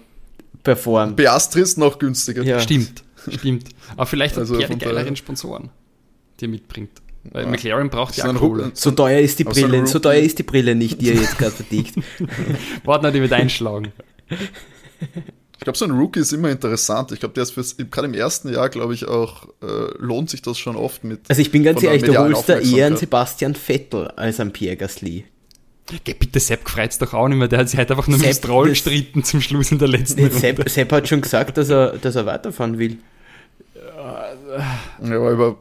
[0.65, 1.17] performt.
[1.17, 2.43] Piastri ist noch günstiger.
[2.43, 2.59] Ja.
[2.61, 3.69] Stimmt, stimmt.
[3.97, 5.71] Aber vielleicht Also hat er die von geileren Sponsoren,
[6.41, 6.91] die er mitbringt.
[7.31, 7.51] Weil Ja.
[7.51, 8.73] McLaren braucht ja Kohle.
[8.75, 11.53] So teuer ist die Brille, so teuer ist die Brille nicht, die er jetzt gerade
[11.63, 11.95] verdiegt.
[12.85, 13.93] Warten, die wird einschlagen.
[15.63, 17.13] Ich glaube, so ein Rookie ist immer interessant.
[17.13, 20.43] Ich glaube, der ist fürs, gerade im ersten Jahr, glaube ich, auch, äh, lohnt sich
[20.43, 21.21] das schon oft mit.
[21.29, 22.99] Also ich bin ganz ehrlich, du holst da eher einen Aufmerksamkeit.
[22.99, 25.25] Sebastian Vettel als einen Pierre Gasly.
[26.03, 27.47] Geh, bitte, Sepp freut's doch auch nicht mehr.
[27.47, 29.87] Der hat sich heute einfach nur mit Sepp, Stroll das- gestritten zum Schluss in der
[29.87, 30.41] letzten Nee, Runde.
[30.41, 32.99] Sepp, Sepp hat schon gesagt, dass er, dass er weiterfahren will.
[35.05, 35.57] Ja, aber über,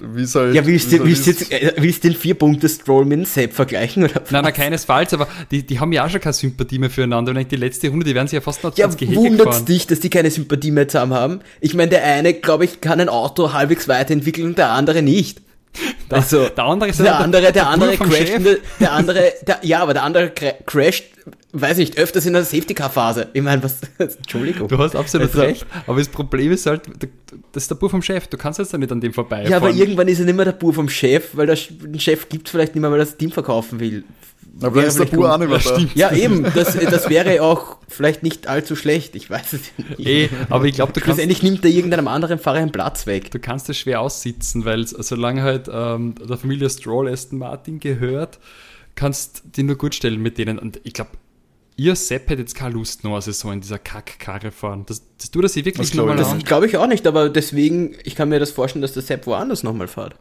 [0.00, 0.54] wie es halt.
[0.54, 3.18] Ja, willst wie du, willst, du jetzt, äh, willst du den vier Punkte Stroll mit
[3.18, 4.04] dem Sepp vergleichen?
[4.04, 4.22] Oder?
[4.30, 7.32] Nein, nein, keinesfalls, aber die, die haben ja auch schon keine Sympathie mehr füreinander.
[7.32, 9.64] Und die letzte Runde, die werden sich ja fast noch Ja, ins Gehege wundert's gefahren.
[9.66, 11.40] dich, dass die keine Sympathie mehr zusammen haben?
[11.60, 15.40] Ich meine, der eine, glaube ich, kann ein Auto halbwegs weiterentwickeln und der andere nicht.
[16.10, 19.58] Der, Also, der andere ist der ja andere, der andere crasht, der, der andere, der,
[19.62, 21.04] ja, aber der andere cra- crasht,
[21.52, 23.28] weiß nicht, öfters in der Safety-Car-Phase.
[23.32, 24.68] Ich meine, was, Entschuldigung.
[24.68, 25.66] Du hast absolut Also- recht.
[25.86, 26.82] Aber das Problem ist halt,
[27.52, 28.28] das ist der Bub vom Chef.
[28.28, 29.44] Du kannst jetzt da nicht an dem vorbei.
[29.48, 32.48] Ja, aber irgendwann ist er nicht mehr der Bur vom Chef, weil der, Chef gibt
[32.48, 34.04] vielleicht nicht mehr, weil er das Team verkaufen will.
[34.62, 35.74] Aber dann wäre ist der Bur auch nicht mehr Ja, da.
[35.76, 35.96] stimmt.
[35.96, 39.60] Ja, eben, das, das wäre auch vielleicht nicht allzu schlecht, ich weiß es
[39.98, 40.06] nicht.
[40.06, 43.30] Eh, aber ich glaube, du kannst, Schlussendlich nimmt er irgendeinem anderen Fahrer einen Platz weg.
[43.30, 48.38] du kannst das schwer aussitzen, weil solange halt ähm, der Familie Stroll Aston Martin gehört,
[48.94, 50.58] kannst die nur gut stellen mit denen.
[50.58, 51.10] Und ich glaube,
[51.76, 54.84] ihr Sepp hätte jetzt keine Lust, noch eine Saison in dieser Kackkarre fahren.
[54.86, 56.38] Das, das tut er sich wirklich Das nochmal Das an.
[56.38, 59.62] glaube ich auch nicht, aber deswegen, ich kann mir das vorstellen, dass der Sepp woanders
[59.62, 60.14] nochmal fährt.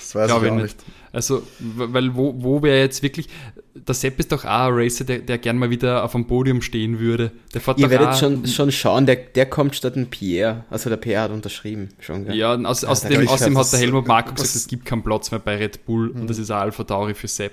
[0.00, 0.76] Das weiß Glaube ich ich auch nicht.
[0.76, 0.96] nicht.
[1.14, 3.28] Also, weil wo, wo wäre jetzt wirklich,
[3.74, 6.60] der Sepp ist doch auch ein Racer, der, der gern mal wieder auf dem Podium
[6.62, 7.32] stehen würde.
[7.54, 10.64] Der fährt Ihr werdet schon, schon schauen, der, der kommt statt ein Pierre.
[10.70, 12.24] Also der Pierre hat unterschrieben schon.
[12.26, 12.36] gell?
[12.36, 14.84] Ja, aus, Ja, außerdem, ich außerdem hat der das- Helmut Marko das- gesagt, es gibt
[14.84, 17.52] keinen Platz mehr bei Red Bull und das ist auch Alpha Tauri für Sepp.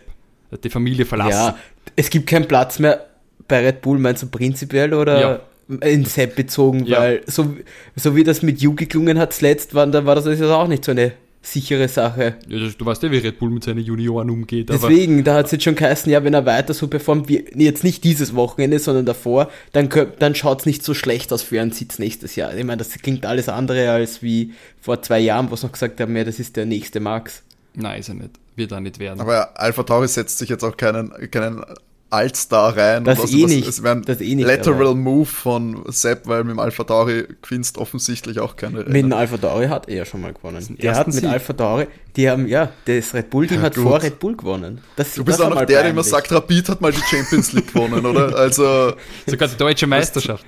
[0.49, 1.31] Er hat die Familie verlassen.
[1.31, 1.57] ja,
[1.95, 3.05] es gibt keinen Platz mehr
[3.47, 5.41] bei Red Bull, meinst du prinzipiell oder
[5.81, 6.85] in Sepp bezogen?
[6.85, 6.99] Ja.
[6.99, 7.55] Weil so,
[7.95, 10.83] so wie das mit Yuki gelungen hat zuletzt, war, da war das jetzt auch nicht
[10.83, 12.35] so eine sichere Sache.
[12.47, 14.69] Ja, das- du weißt ja, wie Red Bull mit seinen Junioren umgeht.
[14.69, 17.43] Aber Deswegen, da hat es jetzt schon geheißen, ja, wenn er weiter so performt, wie
[17.55, 21.59] jetzt nicht dieses Wochenende, sondern davor, dann, dann schaut es nicht so schlecht aus für
[21.59, 22.55] einen Sitz nächstes Jahr.
[22.55, 25.99] Ich meine, das klingt alles andere als wie vor zwei Jahren, wo sie noch gesagt
[25.99, 27.41] haben, ja, das ist der nächste Max.
[27.73, 28.31] nein, ist er nicht.
[28.55, 29.21] Wird er nicht werden.
[29.21, 31.63] Aber Alpha Tauri setzt sich jetzt auch keinen, keinen
[32.11, 33.03] Allstar rein.
[33.03, 33.67] Das Und eh was- nicht.
[33.67, 36.83] Es wäre ein Das eh nicht, Lateral aber- Move von Sepp, weil mit dem Alpha
[36.83, 40.77] Tauri gewinnst offensichtlich auch keine Mit dem Alpha Tauri hat er schon mal gewonnen.
[40.81, 41.25] Der hat mit Sieg.
[41.25, 43.83] Alpha Tauri, die haben, ja, das Red Bull-Team Ja, hat gut.
[43.85, 44.81] vor Red Bull gewonnen.
[44.97, 47.53] Das, Du bist das auch noch der, der immer sagt, Rapid hat mal die Champions
[47.53, 48.35] League gewonnen, oder?
[48.37, 48.93] Also,
[49.25, 50.45] Sogar die deutsche Meisterschaft.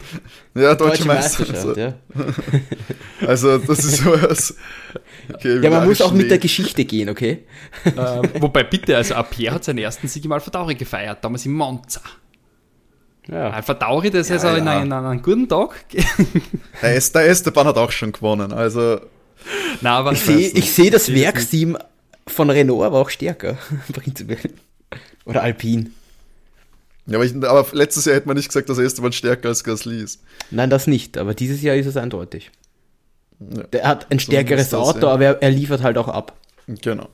[0.55, 1.45] ja, deutsche, Deutsche Meister.
[1.45, 1.93] Meisterschaft, ja.
[3.27, 4.55] Also, das ist sowas.
[5.33, 6.37] Okay, Ja, man muss auch mit der.
[6.43, 7.43] Geschichte gehen, okay?
[7.85, 7.95] ähm,
[8.41, 12.01] wobei bitte, also Pierre hat seinen ersten Sieg im Alpha Tauri gefeiert, damals in Monza.
[13.27, 13.51] Ja.
[13.51, 14.71] Alpha Tauri, das ist Ja, also in, ja.
[14.73, 15.85] einem, in einem guten Tag.
[16.81, 18.99] Der, Es- der Esteban hat auch schon gewonnen, also.
[19.81, 21.77] Nein, aber Ich sehe ich seh das Ich das Werksteam
[22.27, 23.57] von Renault aber auch stärker,
[23.93, 24.51] prinzipiell.
[25.25, 25.91] Oder Alpine.
[27.05, 30.01] Ja, aber, ich, aber letztes Jahr hätte man nicht gesagt, dass Esteban stärker als Gasly
[30.01, 30.21] ist.
[30.51, 32.51] Nein, das nicht, aber dieses Jahr ist es eindeutig.
[33.39, 33.63] Ja.
[33.63, 35.13] Der hat ein stärkeres das, Auto, ja.
[35.13, 36.37] aber er, er liefert halt auch ab.
[36.67, 37.09] Genau.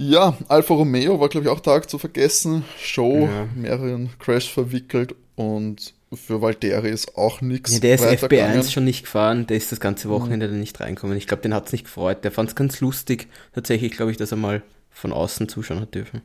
[0.00, 2.64] Ja, Alfa Romeo war, glaube ich, auch Tag zu vergessen.
[2.80, 3.48] Show, Ja.
[3.56, 7.72] mehreren Crash verwickelt und für Valtteri ist auch nichts.
[7.74, 8.60] Ja, der ist weitergegangen.
[8.62, 11.18] FB1 schon nicht gefahren, der ist das ganze Wochenende dann nicht reinkommen.
[11.18, 12.22] Ich glaube, den hat es nicht gefreut.
[12.22, 15.94] Der fand es ganz lustig, tatsächlich, glaube ich, dass er mal von außen zuschauen hat
[15.96, 16.22] dürfen.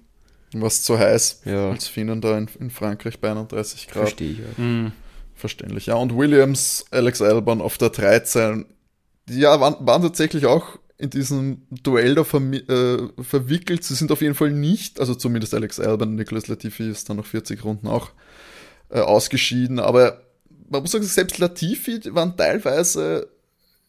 [0.54, 1.72] Was zu heiß Ja.
[1.72, 4.04] als Finnen da in, in Frankreich bei 31 Grad.
[4.04, 4.38] Verstehe ich.
[4.38, 4.46] Ja.
[4.64, 4.92] Mhm.
[5.34, 5.88] Verständlich.
[5.88, 8.66] Ja, und Williams, Alex Albon auf der 13.
[9.30, 13.84] Ja, waren, waren tatsächlich auch in diesem Duell da äh, verwickelt.
[13.84, 17.26] Sie sind auf jeden Fall nicht, also zumindest Alex Albon, Nicolas Latifi ist dann nach
[17.26, 18.12] 40 Runden auch
[18.90, 19.80] äh, ausgeschieden.
[19.80, 20.22] Aber
[20.70, 23.30] man muss sagen, selbst Latifi waren teilweise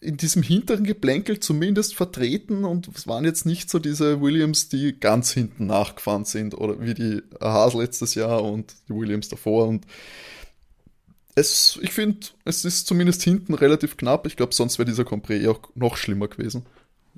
[0.00, 4.98] in diesem hinteren Geplänkel zumindest vertreten und es waren jetzt nicht so diese Williams, die
[4.98, 9.86] ganz hinten nachgefahren sind oder wie die Haas letztes Jahr und die Williams davor und
[11.36, 14.26] es, ich finde, es ist zumindest hinten relativ knapp.
[14.26, 16.64] Ich glaube, sonst wäre dieser Compré auch noch schlimmer gewesen.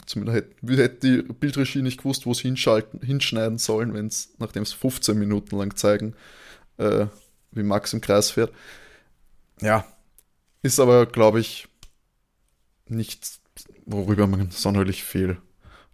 [0.04, 4.62] Zumindest hätte, hätte die Bildregie nicht gewusst, wo es hinschalten, hinschneiden sollen, wenn es, nachdem
[4.62, 6.14] es 15 Minuten lang zeigen,
[6.76, 7.06] äh,
[7.52, 8.52] wie Max im Kreis fährt.
[9.60, 9.86] Ja,
[10.62, 11.66] Ist aber, glaube ich,
[12.88, 13.40] nichts,
[13.86, 15.38] worüber man sonderlich viel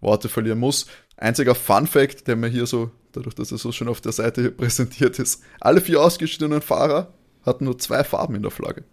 [0.01, 0.87] Worte verlieren muss.
[1.15, 4.41] Einziger Fun Fact, der mir hier so, dadurch, dass er so schön auf der Seite
[4.41, 7.13] hier präsentiert ist, alle vier ausgeschiedenen Fahrer
[7.45, 8.83] hatten nur zwei Farben in der Flagge.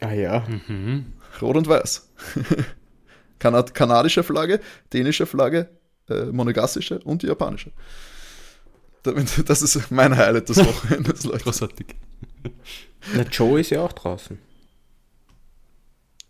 [0.00, 0.46] Ah ja.
[0.66, 1.12] Mhm.
[1.42, 2.08] Rot und Weiß.
[3.40, 4.60] Kanad kanadische Flagge,
[4.92, 5.68] dänische Flagge,
[6.08, 7.72] äh, monegassische und die japanische.
[9.02, 11.42] Damit- Das ist mein Highlight des Wochenendes, Leute.
[11.44, 11.86] Großartig.
[13.14, 14.38] Na, Joe ist ja auch draußen.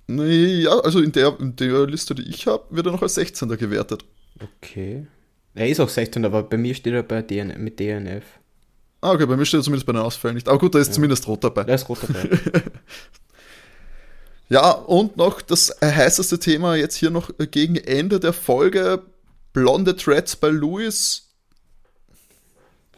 [0.07, 3.15] Nee, ja, also in der, in der Liste, die ich habe, wird er noch als
[3.15, 3.49] 16.
[3.57, 4.05] gewertet.
[4.41, 5.07] Okay.
[5.55, 8.25] Er ist auch 16, aber bei mir steht er bei DN mit DNF.
[9.03, 10.49] Ah, okay, bei mir steht er zumindest bei den Ausfällen nicht.
[10.49, 11.65] Aber gut, da ist zumindest rot dabei.
[11.65, 12.29] Da ist rot dabei.
[14.51, 19.03] Ja, und noch das heißeste Thema jetzt hier noch gegen Ende der Folge.
[19.53, 21.29] Blonde Threads bei Louis.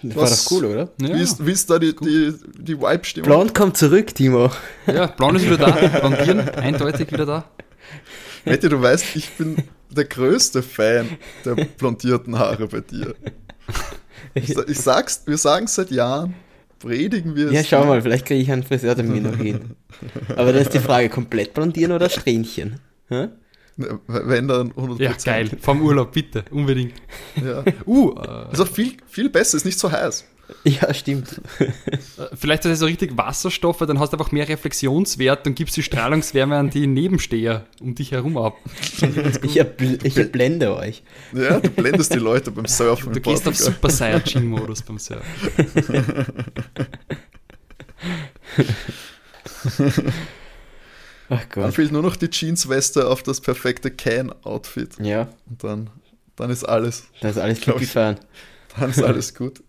[0.02, 0.88] Das war doch cool, oder?
[1.00, 3.28] Ja, Wie, ist, wie ist da die, die, die Vibe-Stimmung?
[3.28, 4.50] Blond kommt zurück, Timo.
[4.86, 7.44] ja Blond ist wieder da, Blondieren, eindeutig wieder da.
[8.44, 13.14] Matti, du weißt, ich bin der größte Fan der blondierten Haare bei dir.
[14.34, 16.34] Ich, ich sag's, wir sagen es seit Jahren,
[16.82, 17.52] predigen wir es.
[17.52, 19.70] Ja, schau mal, vielleicht kriege ich einen Friseurtermin noch hin.
[20.36, 22.80] Aber dann ist die Frage, komplett blondieren oder Strähnchen?
[23.08, 23.28] Hä?
[23.76, 25.02] Wenn dann 100%.
[25.02, 25.50] Ja, geil.
[25.60, 26.94] Vom Urlaub, bitte, unbedingt.
[27.42, 27.64] Ja.
[27.86, 30.26] Uh, äh, Also viel, viel besser, ist nicht so heiß.
[30.64, 31.40] Ja, stimmt.
[32.34, 35.76] vielleicht ist es so richtig Wasserstoff, weil dann hast du einfach mehr Reflexionswert und gibst
[35.76, 38.56] die Strahlungswärme an die Nebensteher um dich herum ab.
[39.42, 41.02] Ich, erbl ich blende euch.
[41.32, 43.12] Ja, du blendest die Leute beim Surfen.
[43.12, 43.56] Du gehst auf.
[43.56, 45.24] Super Saiyajin-Modus beim Surfen.
[51.28, 51.74] Ach Dann Gott.
[51.74, 54.96] fehlt nur noch die Jeansweste auf das perfekte Can-Outfit.
[55.00, 55.90] Ja, Und dann,
[56.36, 58.16] dann ist alles, da ist alles gut gefahren.
[58.78, 59.62] dann ist alles gut.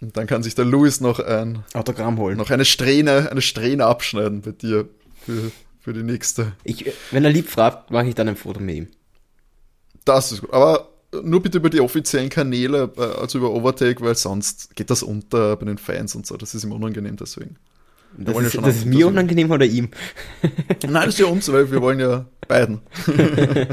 [0.00, 2.36] Und dann kann sich der Louis noch, ein, Autogramm holen.
[2.36, 4.88] noch eine Strähne, eine Strähne abschneiden bei dir
[5.24, 6.52] für, für die nächste.
[6.64, 8.88] Ich, wenn er lieb fragt, mache ich dann ein Foto mit ihm.
[10.04, 10.52] Das ist gut.
[10.52, 10.90] Aber
[11.22, 15.56] nur bitte über die offiziellen Kanäle, äh, also über Overtake, weil sonst geht das unter
[15.56, 16.36] bei den Fans und so.
[16.36, 17.56] Das ist ihm unangenehm deswegen.
[18.18, 19.90] Das ja ist, schon das ist mir unangenehm oder ihm?
[20.82, 22.80] Nein, das ist ja uns, weil wir wollen ja beiden.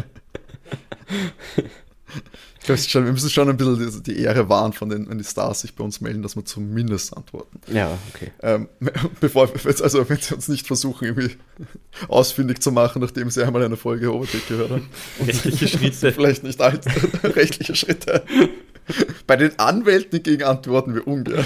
[2.66, 5.62] schon- wir müssen schon ein bisschen die, die Ehre wahren, von den, wenn die Stars
[5.62, 7.60] sich bei uns melden, dass wir zumindest antworten.
[7.72, 8.32] Ja, okay.
[8.42, 8.70] Ähm,
[9.20, 11.36] bevor wir, also wenn sie uns nicht versuchen, irgendwie
[12.08, 14.90] ausfindig zu machen, nachdem sie einmal eine Folge Overtake gehört haben.
[15.26, 16.12] Rechtliche Schritte.
[16.14, 16.86] Vielleicht nicht alt,
[17.24, 18.24] rechtliche Schritte.
[19.28, 21.46] Bei den Anwälten hingegen antworten wir ungern.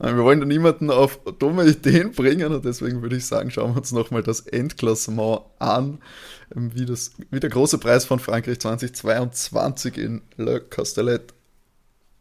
[0.00, 3.72] Nein, wir wollen da niemanden auf dumme Ideen bringen und deswegen würde ich sagen, schauen
[3.72, 5.98] wir uns nochmal das Endklassement an,
[6.54, 11.34] wie, das, wie der große Preis von Frankreich 2022 in Le Castellet.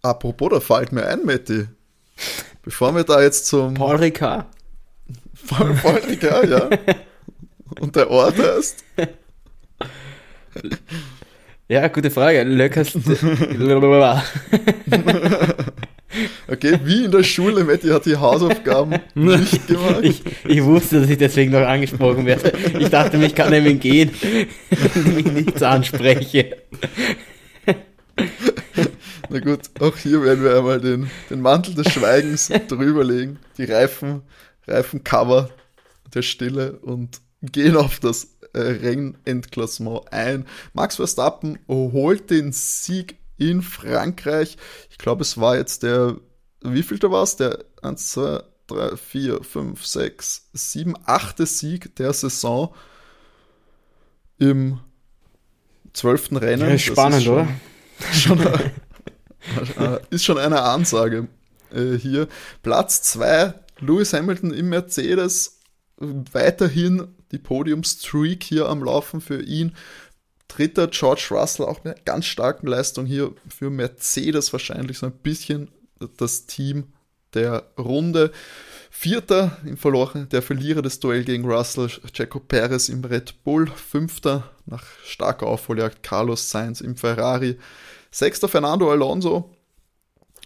[0.01, 1.67] Apropos, da fällt mir ein, Matti.
[2.63, 4.47] Bevor wir da jetzt zum Paul Ricard.
[5.47, 6.69] Paul Paul Ricard, ja.
[7.79, 8.83] Und der Ort heißt
[11.69, 12.43] Ja, gute Frage.
[12.43, 12.93] Löckers.
[16.47, 19.99] Okay, wie in der Schule, Matti hat die Hausaufgaben nicht gemacht.
[20.01, 22.53] ich, ich wusste, dass ich deswegen noch angesprochen werde.
[22.79, 24.11] Ich dachte, mich kann nämlich gehen,
[24.69, 26.57] wenn ich mich nichts anspreche.
[29.29, 34.21] Na gut, auch hier werden wir einmal den, den Mantel des Schweigens drüberlegen, die Reifen,
[34.65, 35.49] Reifencover
[36.13, 40.45] der Stille und gehen auf das äh, Rennendklassement ein.
[40.73, 44.58] Max Verstappen holt den Sieg in Frankreich.
[44.89, 46.15] Ich glaube, es war jetzt der,
[46.62, 47.36] wie viel da war es?
[47.36, 51.47] Der 1, 2, 3, 4, 5, 6, 7, 8.
[51.47, 52.73] Sieg der Saison
[54.38, 54.80] im
[55.93, 56.63] zwölften Rennen.
[56.63, 57.47] Ja, Das spannend, schon- oder?
[58.13, 61.28] schon, äh, ist schon eine Ansage
[61.73, 62.28] äh, hier.
[62.62, 65.60] Platz 2, Lewis Hamilton im Mercedes.
[65.97, 69.76] Weiterhin die Podiumstreak hier am Laufen für ihn.
[70.47, 75.12] Dritter George Russell, auch mit einer ganz starken Leistung hier für Mercedes wahrscheinlich so ein
[75.12, 75.69] bisschen
[76.17, 76.93] das Team
[77.33, 78.31] der Runde.
[78.89, 83.67] Vierter im Verloren, der Verlierer des Duell gegen Russell, Checo Perez im Red Bull.
[83.67, 87.57] Fünfter nach starker Aufholjagd Carlos Sainz im Ferrari.
[88.10, 89.51] Sechster Fernando Alonso.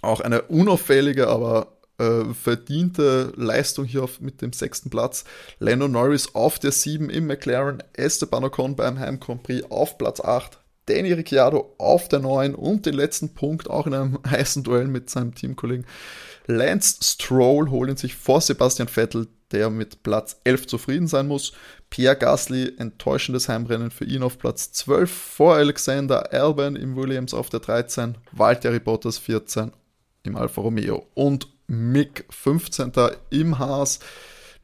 [0.02, 5.24] Auch eine unauffällige, aber äh, verdiente Leistung hier auf, mit dem sechsten Platz.
[5.60, 7.84] Lando Norris auf der 7 im McLaren.
[7.94, 10.58] Esteban Ocon beim Heim Grand Prix auf Platz 8.
[10.88, 15.10] Danny Ricciardo auf der 9 und den letzten Punkt auch in einem heißen Duell mit
[15.10, 15.86] seinem Teamkollegen
[16.48, 21.54] Lance Stroll holen sich vor Sebastian Vettel, der mit Platz 11 zufrieden sein muss.
[21.90, 27.50] Pierre Gasly, enttäuschendes Heimrennen für ihn auf Platz 12, vor Alexander Albon im Williams auf
[27.50, 29.72] der 13, Valtteri Bottas 14
[30.24, 32.92] im Alfa Romeo und Mick 15.
[33.30, 34.00] im Haas.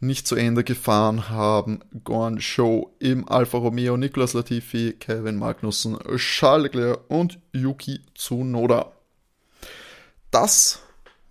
[0.01, 1.79] nicht zu Ende gefahren haben.
[2.03, 8.91] Gorn Show im Alfa Romeo, Nicolas Latifi, Kevin Magnussen, Charles Leclerc und Yuki Tsunoda.
[10.31, 10.81] Das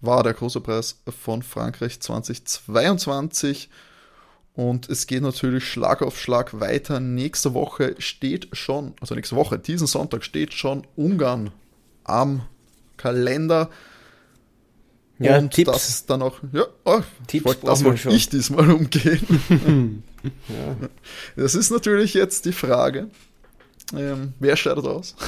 [0.01, 3.69] war der große Preis von Frankreich 2022.
[4.55, 7.01] Und es geht natürlich Schlag auf Schlag weiter.
[7.01, 11.53] Nächste Woche steht schon, also nächste Woche, diesen Sonntag steht schon Ungarn
[12.03, 12.49] am
[12.97, 13.69] Kalender.
[15.19, 15.73] Ja, und Tipps.
[15.73, 20.03] das ist dann auch, ja, oh, Tipps wollt, das wir wollte ich diesmal umgehen.
[20.49, 20.89] Ja.
[21.37, 23.11] Das ist natürlich jetzt die Frage,
[23.95, 25.15] ähm, wer scheidet aus?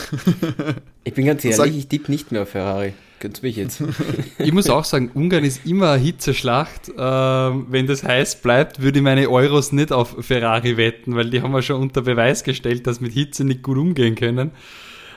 [1.04, 2.92] Ich bin ganz ehrlich, ich tippe nicht mehr auf Ferrari.
[3.18, 3.82] Könnt's mich jetzt.
[4.38, 6.92] Ich muss auch sagen, Ungarn ist immer eine Hitzeschlacht.
[6.98, 11.40] Ähm, wenn das heiß bleibt, würde ich meine Euros nicht auf Ferrari wetten, weil die
[11.40, 14.50] haben ja schon unter Beweis gestellt, dass mit Hitze nicht gut umgehen können.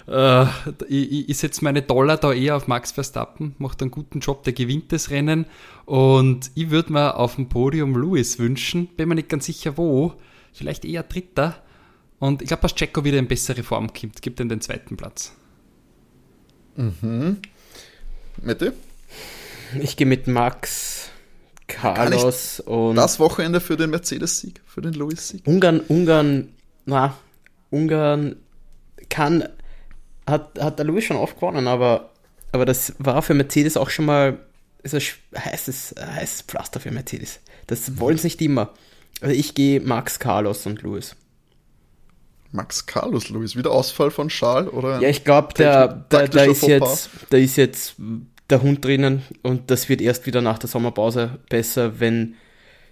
[0.08, 0.46] Äh,
[0.88, 4.54] ich ich, setze meine Dollar da eher auf Max Verstappen, macht einen guten Job, der
[4.54, 5.46] gewinnt das Rennen.
[5.86, 10.14] Und ich würde mir auf dem Podium Lewis wünschen, bin mir nicht ganz sicher wo,
[10.54, 11.62] vielleicht eher Dritter.
[12.20, 15.34] Und ich glaube, dass Checo wieder in bessere Form kommt, gibt ihm den zweiten Platz.
[18.42, 18.74] Mette?
[19.80, 21.10] Ich gehe mit Max,
[21.68, 25.48] Carlos und Das Wochenende für den Mercedes-Sieg, für den Lewis-Sieg.
[25.48, 26.50] Ungarn, Ungarn,
[26.86, 27.16] na,
[27.70, 28.36] Ungarn
[29.10, 29.48] kann,
[30.32, 32.10] hat, hat der Louis schon oft gewonnen, aber,
[32.52, 34.40] aber das war für Mercedes auch schon mal
[34.84, 35.02] ist ein
[35.38, 37.40] heißes, heißes Pflaster für Mercedes.
[37.68, 38.74] Das wollen sie nicht immer.
[39.22, 41.16] Also ich gehe Max, Carlos und Louis.
[42.52, 45.00] Max Carlos Lewis, wieder Ausfall von Charles oder?
[45.00, 47.96] Ja, ich glaube, der, da, taktischer ist jetzt, da ist jetzt
[48.50, 52.36] der Hund drinnen und das wird erst wieder nach der Sommerpause besser, wenn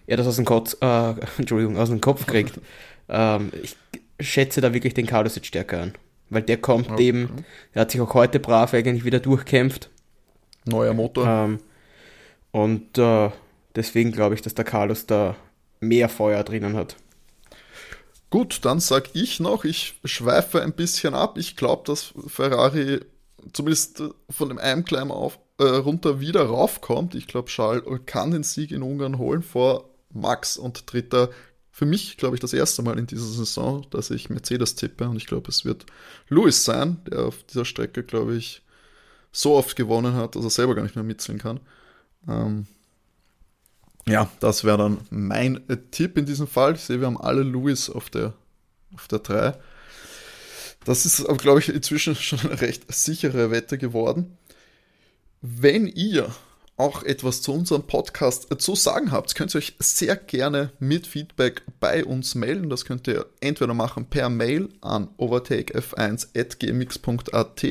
[0.07, 2.59] er das aus dem Kopf, äh, Entschuldigung, aus dem Kopf kriegt.
[3.09, 3.75] ähm, ich
[4.21, 5.93] schätze da wirklich den Carlos jetzt stärker an.
[6.29, 7.07] Weil der kommt Okay.
[7.07, 7.29] eben,
[7.73, 9.89] er hat sich auch heute brav eigentlich wieder durchkämpft.
[10.65, 11.27] Neuer Motor.
[11.27, 11.59] Ähm,
[12.51, 13.29] und äh,
[13.75, 15.35] deswegen glaube ich, dass der Carlos da
[15.79, 16.95] mehr Feuer drinnen hat.
[18.29, 21.37] Gut, dann sag ich noch, ich schweife ein bisschen ab.
[21.37, 22.99] Ich glaube, dass Ferrari
[23.53, 27.15] zumindest von dem Einclimb auf, äh, runter wieder raufkommt.
[27.15, 31.29] Ich glaube, Charles kann den Sieg in Ungarn holen vor Max und Dritter.
[31.79, 35.07] Für mich, glaube ich, das erste Mal in dieser Saison, dass ich Mercedes tippe.
[35.07, 35.85] Und ich glaube, es wird
[36.27, 38.63] Lewis sein, der auf dieser Strecke, glaube ich,
[39.31, 41.61] so oft gewonnen hat, dass er selber gar nicht mehr mitzählen kann.
[42.27, 42.67] Ähm,
[44.05, 46.75] ja, das wäre dann mein äh, Tipp in diesem Fall.
[46.75, 48.33] Ich sehe, wir haben alle Lewis auf der,
[48.93, 49.57] auf der 3.
[50.83, 54.37] Das ist, aber, glaube ich, inzwischen schon eine recht sichere Wette geworden.
[55.39, 56.29] Wenn ihr
[56.79, 61.63] auch etwas zu unserem Podcast zu sagen habt, könnt ihr euch sehr gerne mit Feedback
[61.81, 62.69] bei uns melden.
[62.69, 67.65] Das könnt ihr entweder machen per Mail an overtakef1.gmx.at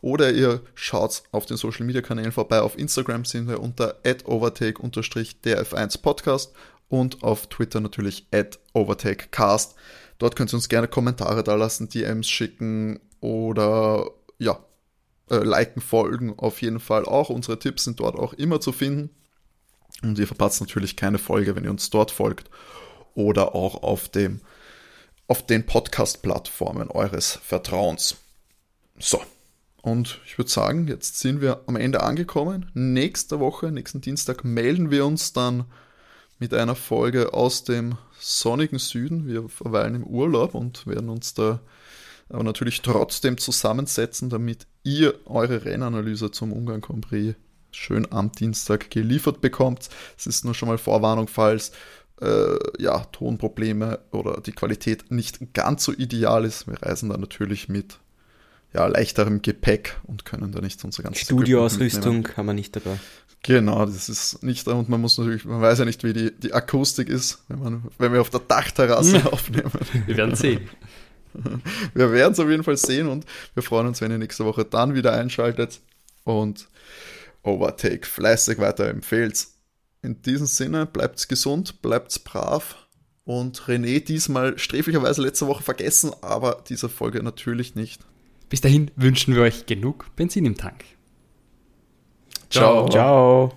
[0.00, 2.60] oder ihr schaut auf den Social Media Kanälen vorbei.
[2.60, 6.52] Auf Instagram sind wir unter overtake-der F1 Podcast
[6.88, 9.76] und auf Twitter natürlich at overtakecast.
[10.18, 14.58] Dort könnt ihr uns gerne Kommentare da lassen, DMs schicken oder ja,
[15.30, 17.30] äh, liken, folgen auf jeden Fall auch.
[17.30, 19.10] Unsere Tipps sind dort auch immer zu finden.
[20.02, 22.50] Und ihr verpasst natürlich keine Folge, wenn ihr uns dort folgt
[23.14, 24.40] oder auch auf dem
[25.26, 28.16] auf den Podcast-Plattformen eures Vertrauens.
[28.98, 29.20] So,
[29.82, 32.70] und ich würde sagen, jetzt sind wir am Ende angekommen.
[32.74, 35.66] Nächste Woche, nächsten Dienstag, melden wir uns dann
[36.38, 39.26] mit einer Folge aus dem sonnigen Süden.
[39.26, 41.60] Wir verweilen im Urlaub und werden uns da
[42.28, 47.36] aber natürlich trotzdem zusammensetzen, damit ihr eure Rennanalyse zum Ungarn Grand Prix
[47.70, 49.88] schön am Dienstag geliefert bekommt.
[50.16, 51.72] Es ist nur schon mal Vorwarnung, falls
[52.20, 56.66] äh, ja, Tonprobleme oder die Qualität nicht ganz so ideal ist.
[56.66, 57.98] Wir reisen da natürlich mit
[58.74, 62.98] ja, leichterem Gepäck und können da nicht unsere ganze Studioausrüstung haben wir nicht dabei.
[63.42, 66.32] Genau, das ist nicht da und man muss natürlich, man weiß ja nicht, wie die,
[66.36, 69.70] die Akustik ist, wenn, man, wenn wir auf der Dachterrasse aufnehmen.
[70.06, 70.68] Wir werden sehen.
[71.94, 73.24] Wir werden es auf jeden Fall sehen und
[73.54, 75.80] wir freuen uns, wenn ihr nächste Woche dann wieder einschaltet
[76.24, 76.68] und
[77.42, 79.46] Overtake fleißig weiterempfehlt.
[80.02, 82.76] In diesem Sinne, bleibt's gesund, bleibt's brav
[83.24, 88.00] und René diesmal sträflicherweise letzte Woche vergessen, aber diese Folge natürlich nicht.
[88.48, 90.84] Bis dahin wünschen wir euch genug Benzin im Tank.
[92.50, 92.88] Ciao.
[92.88, 93.52] Ciao.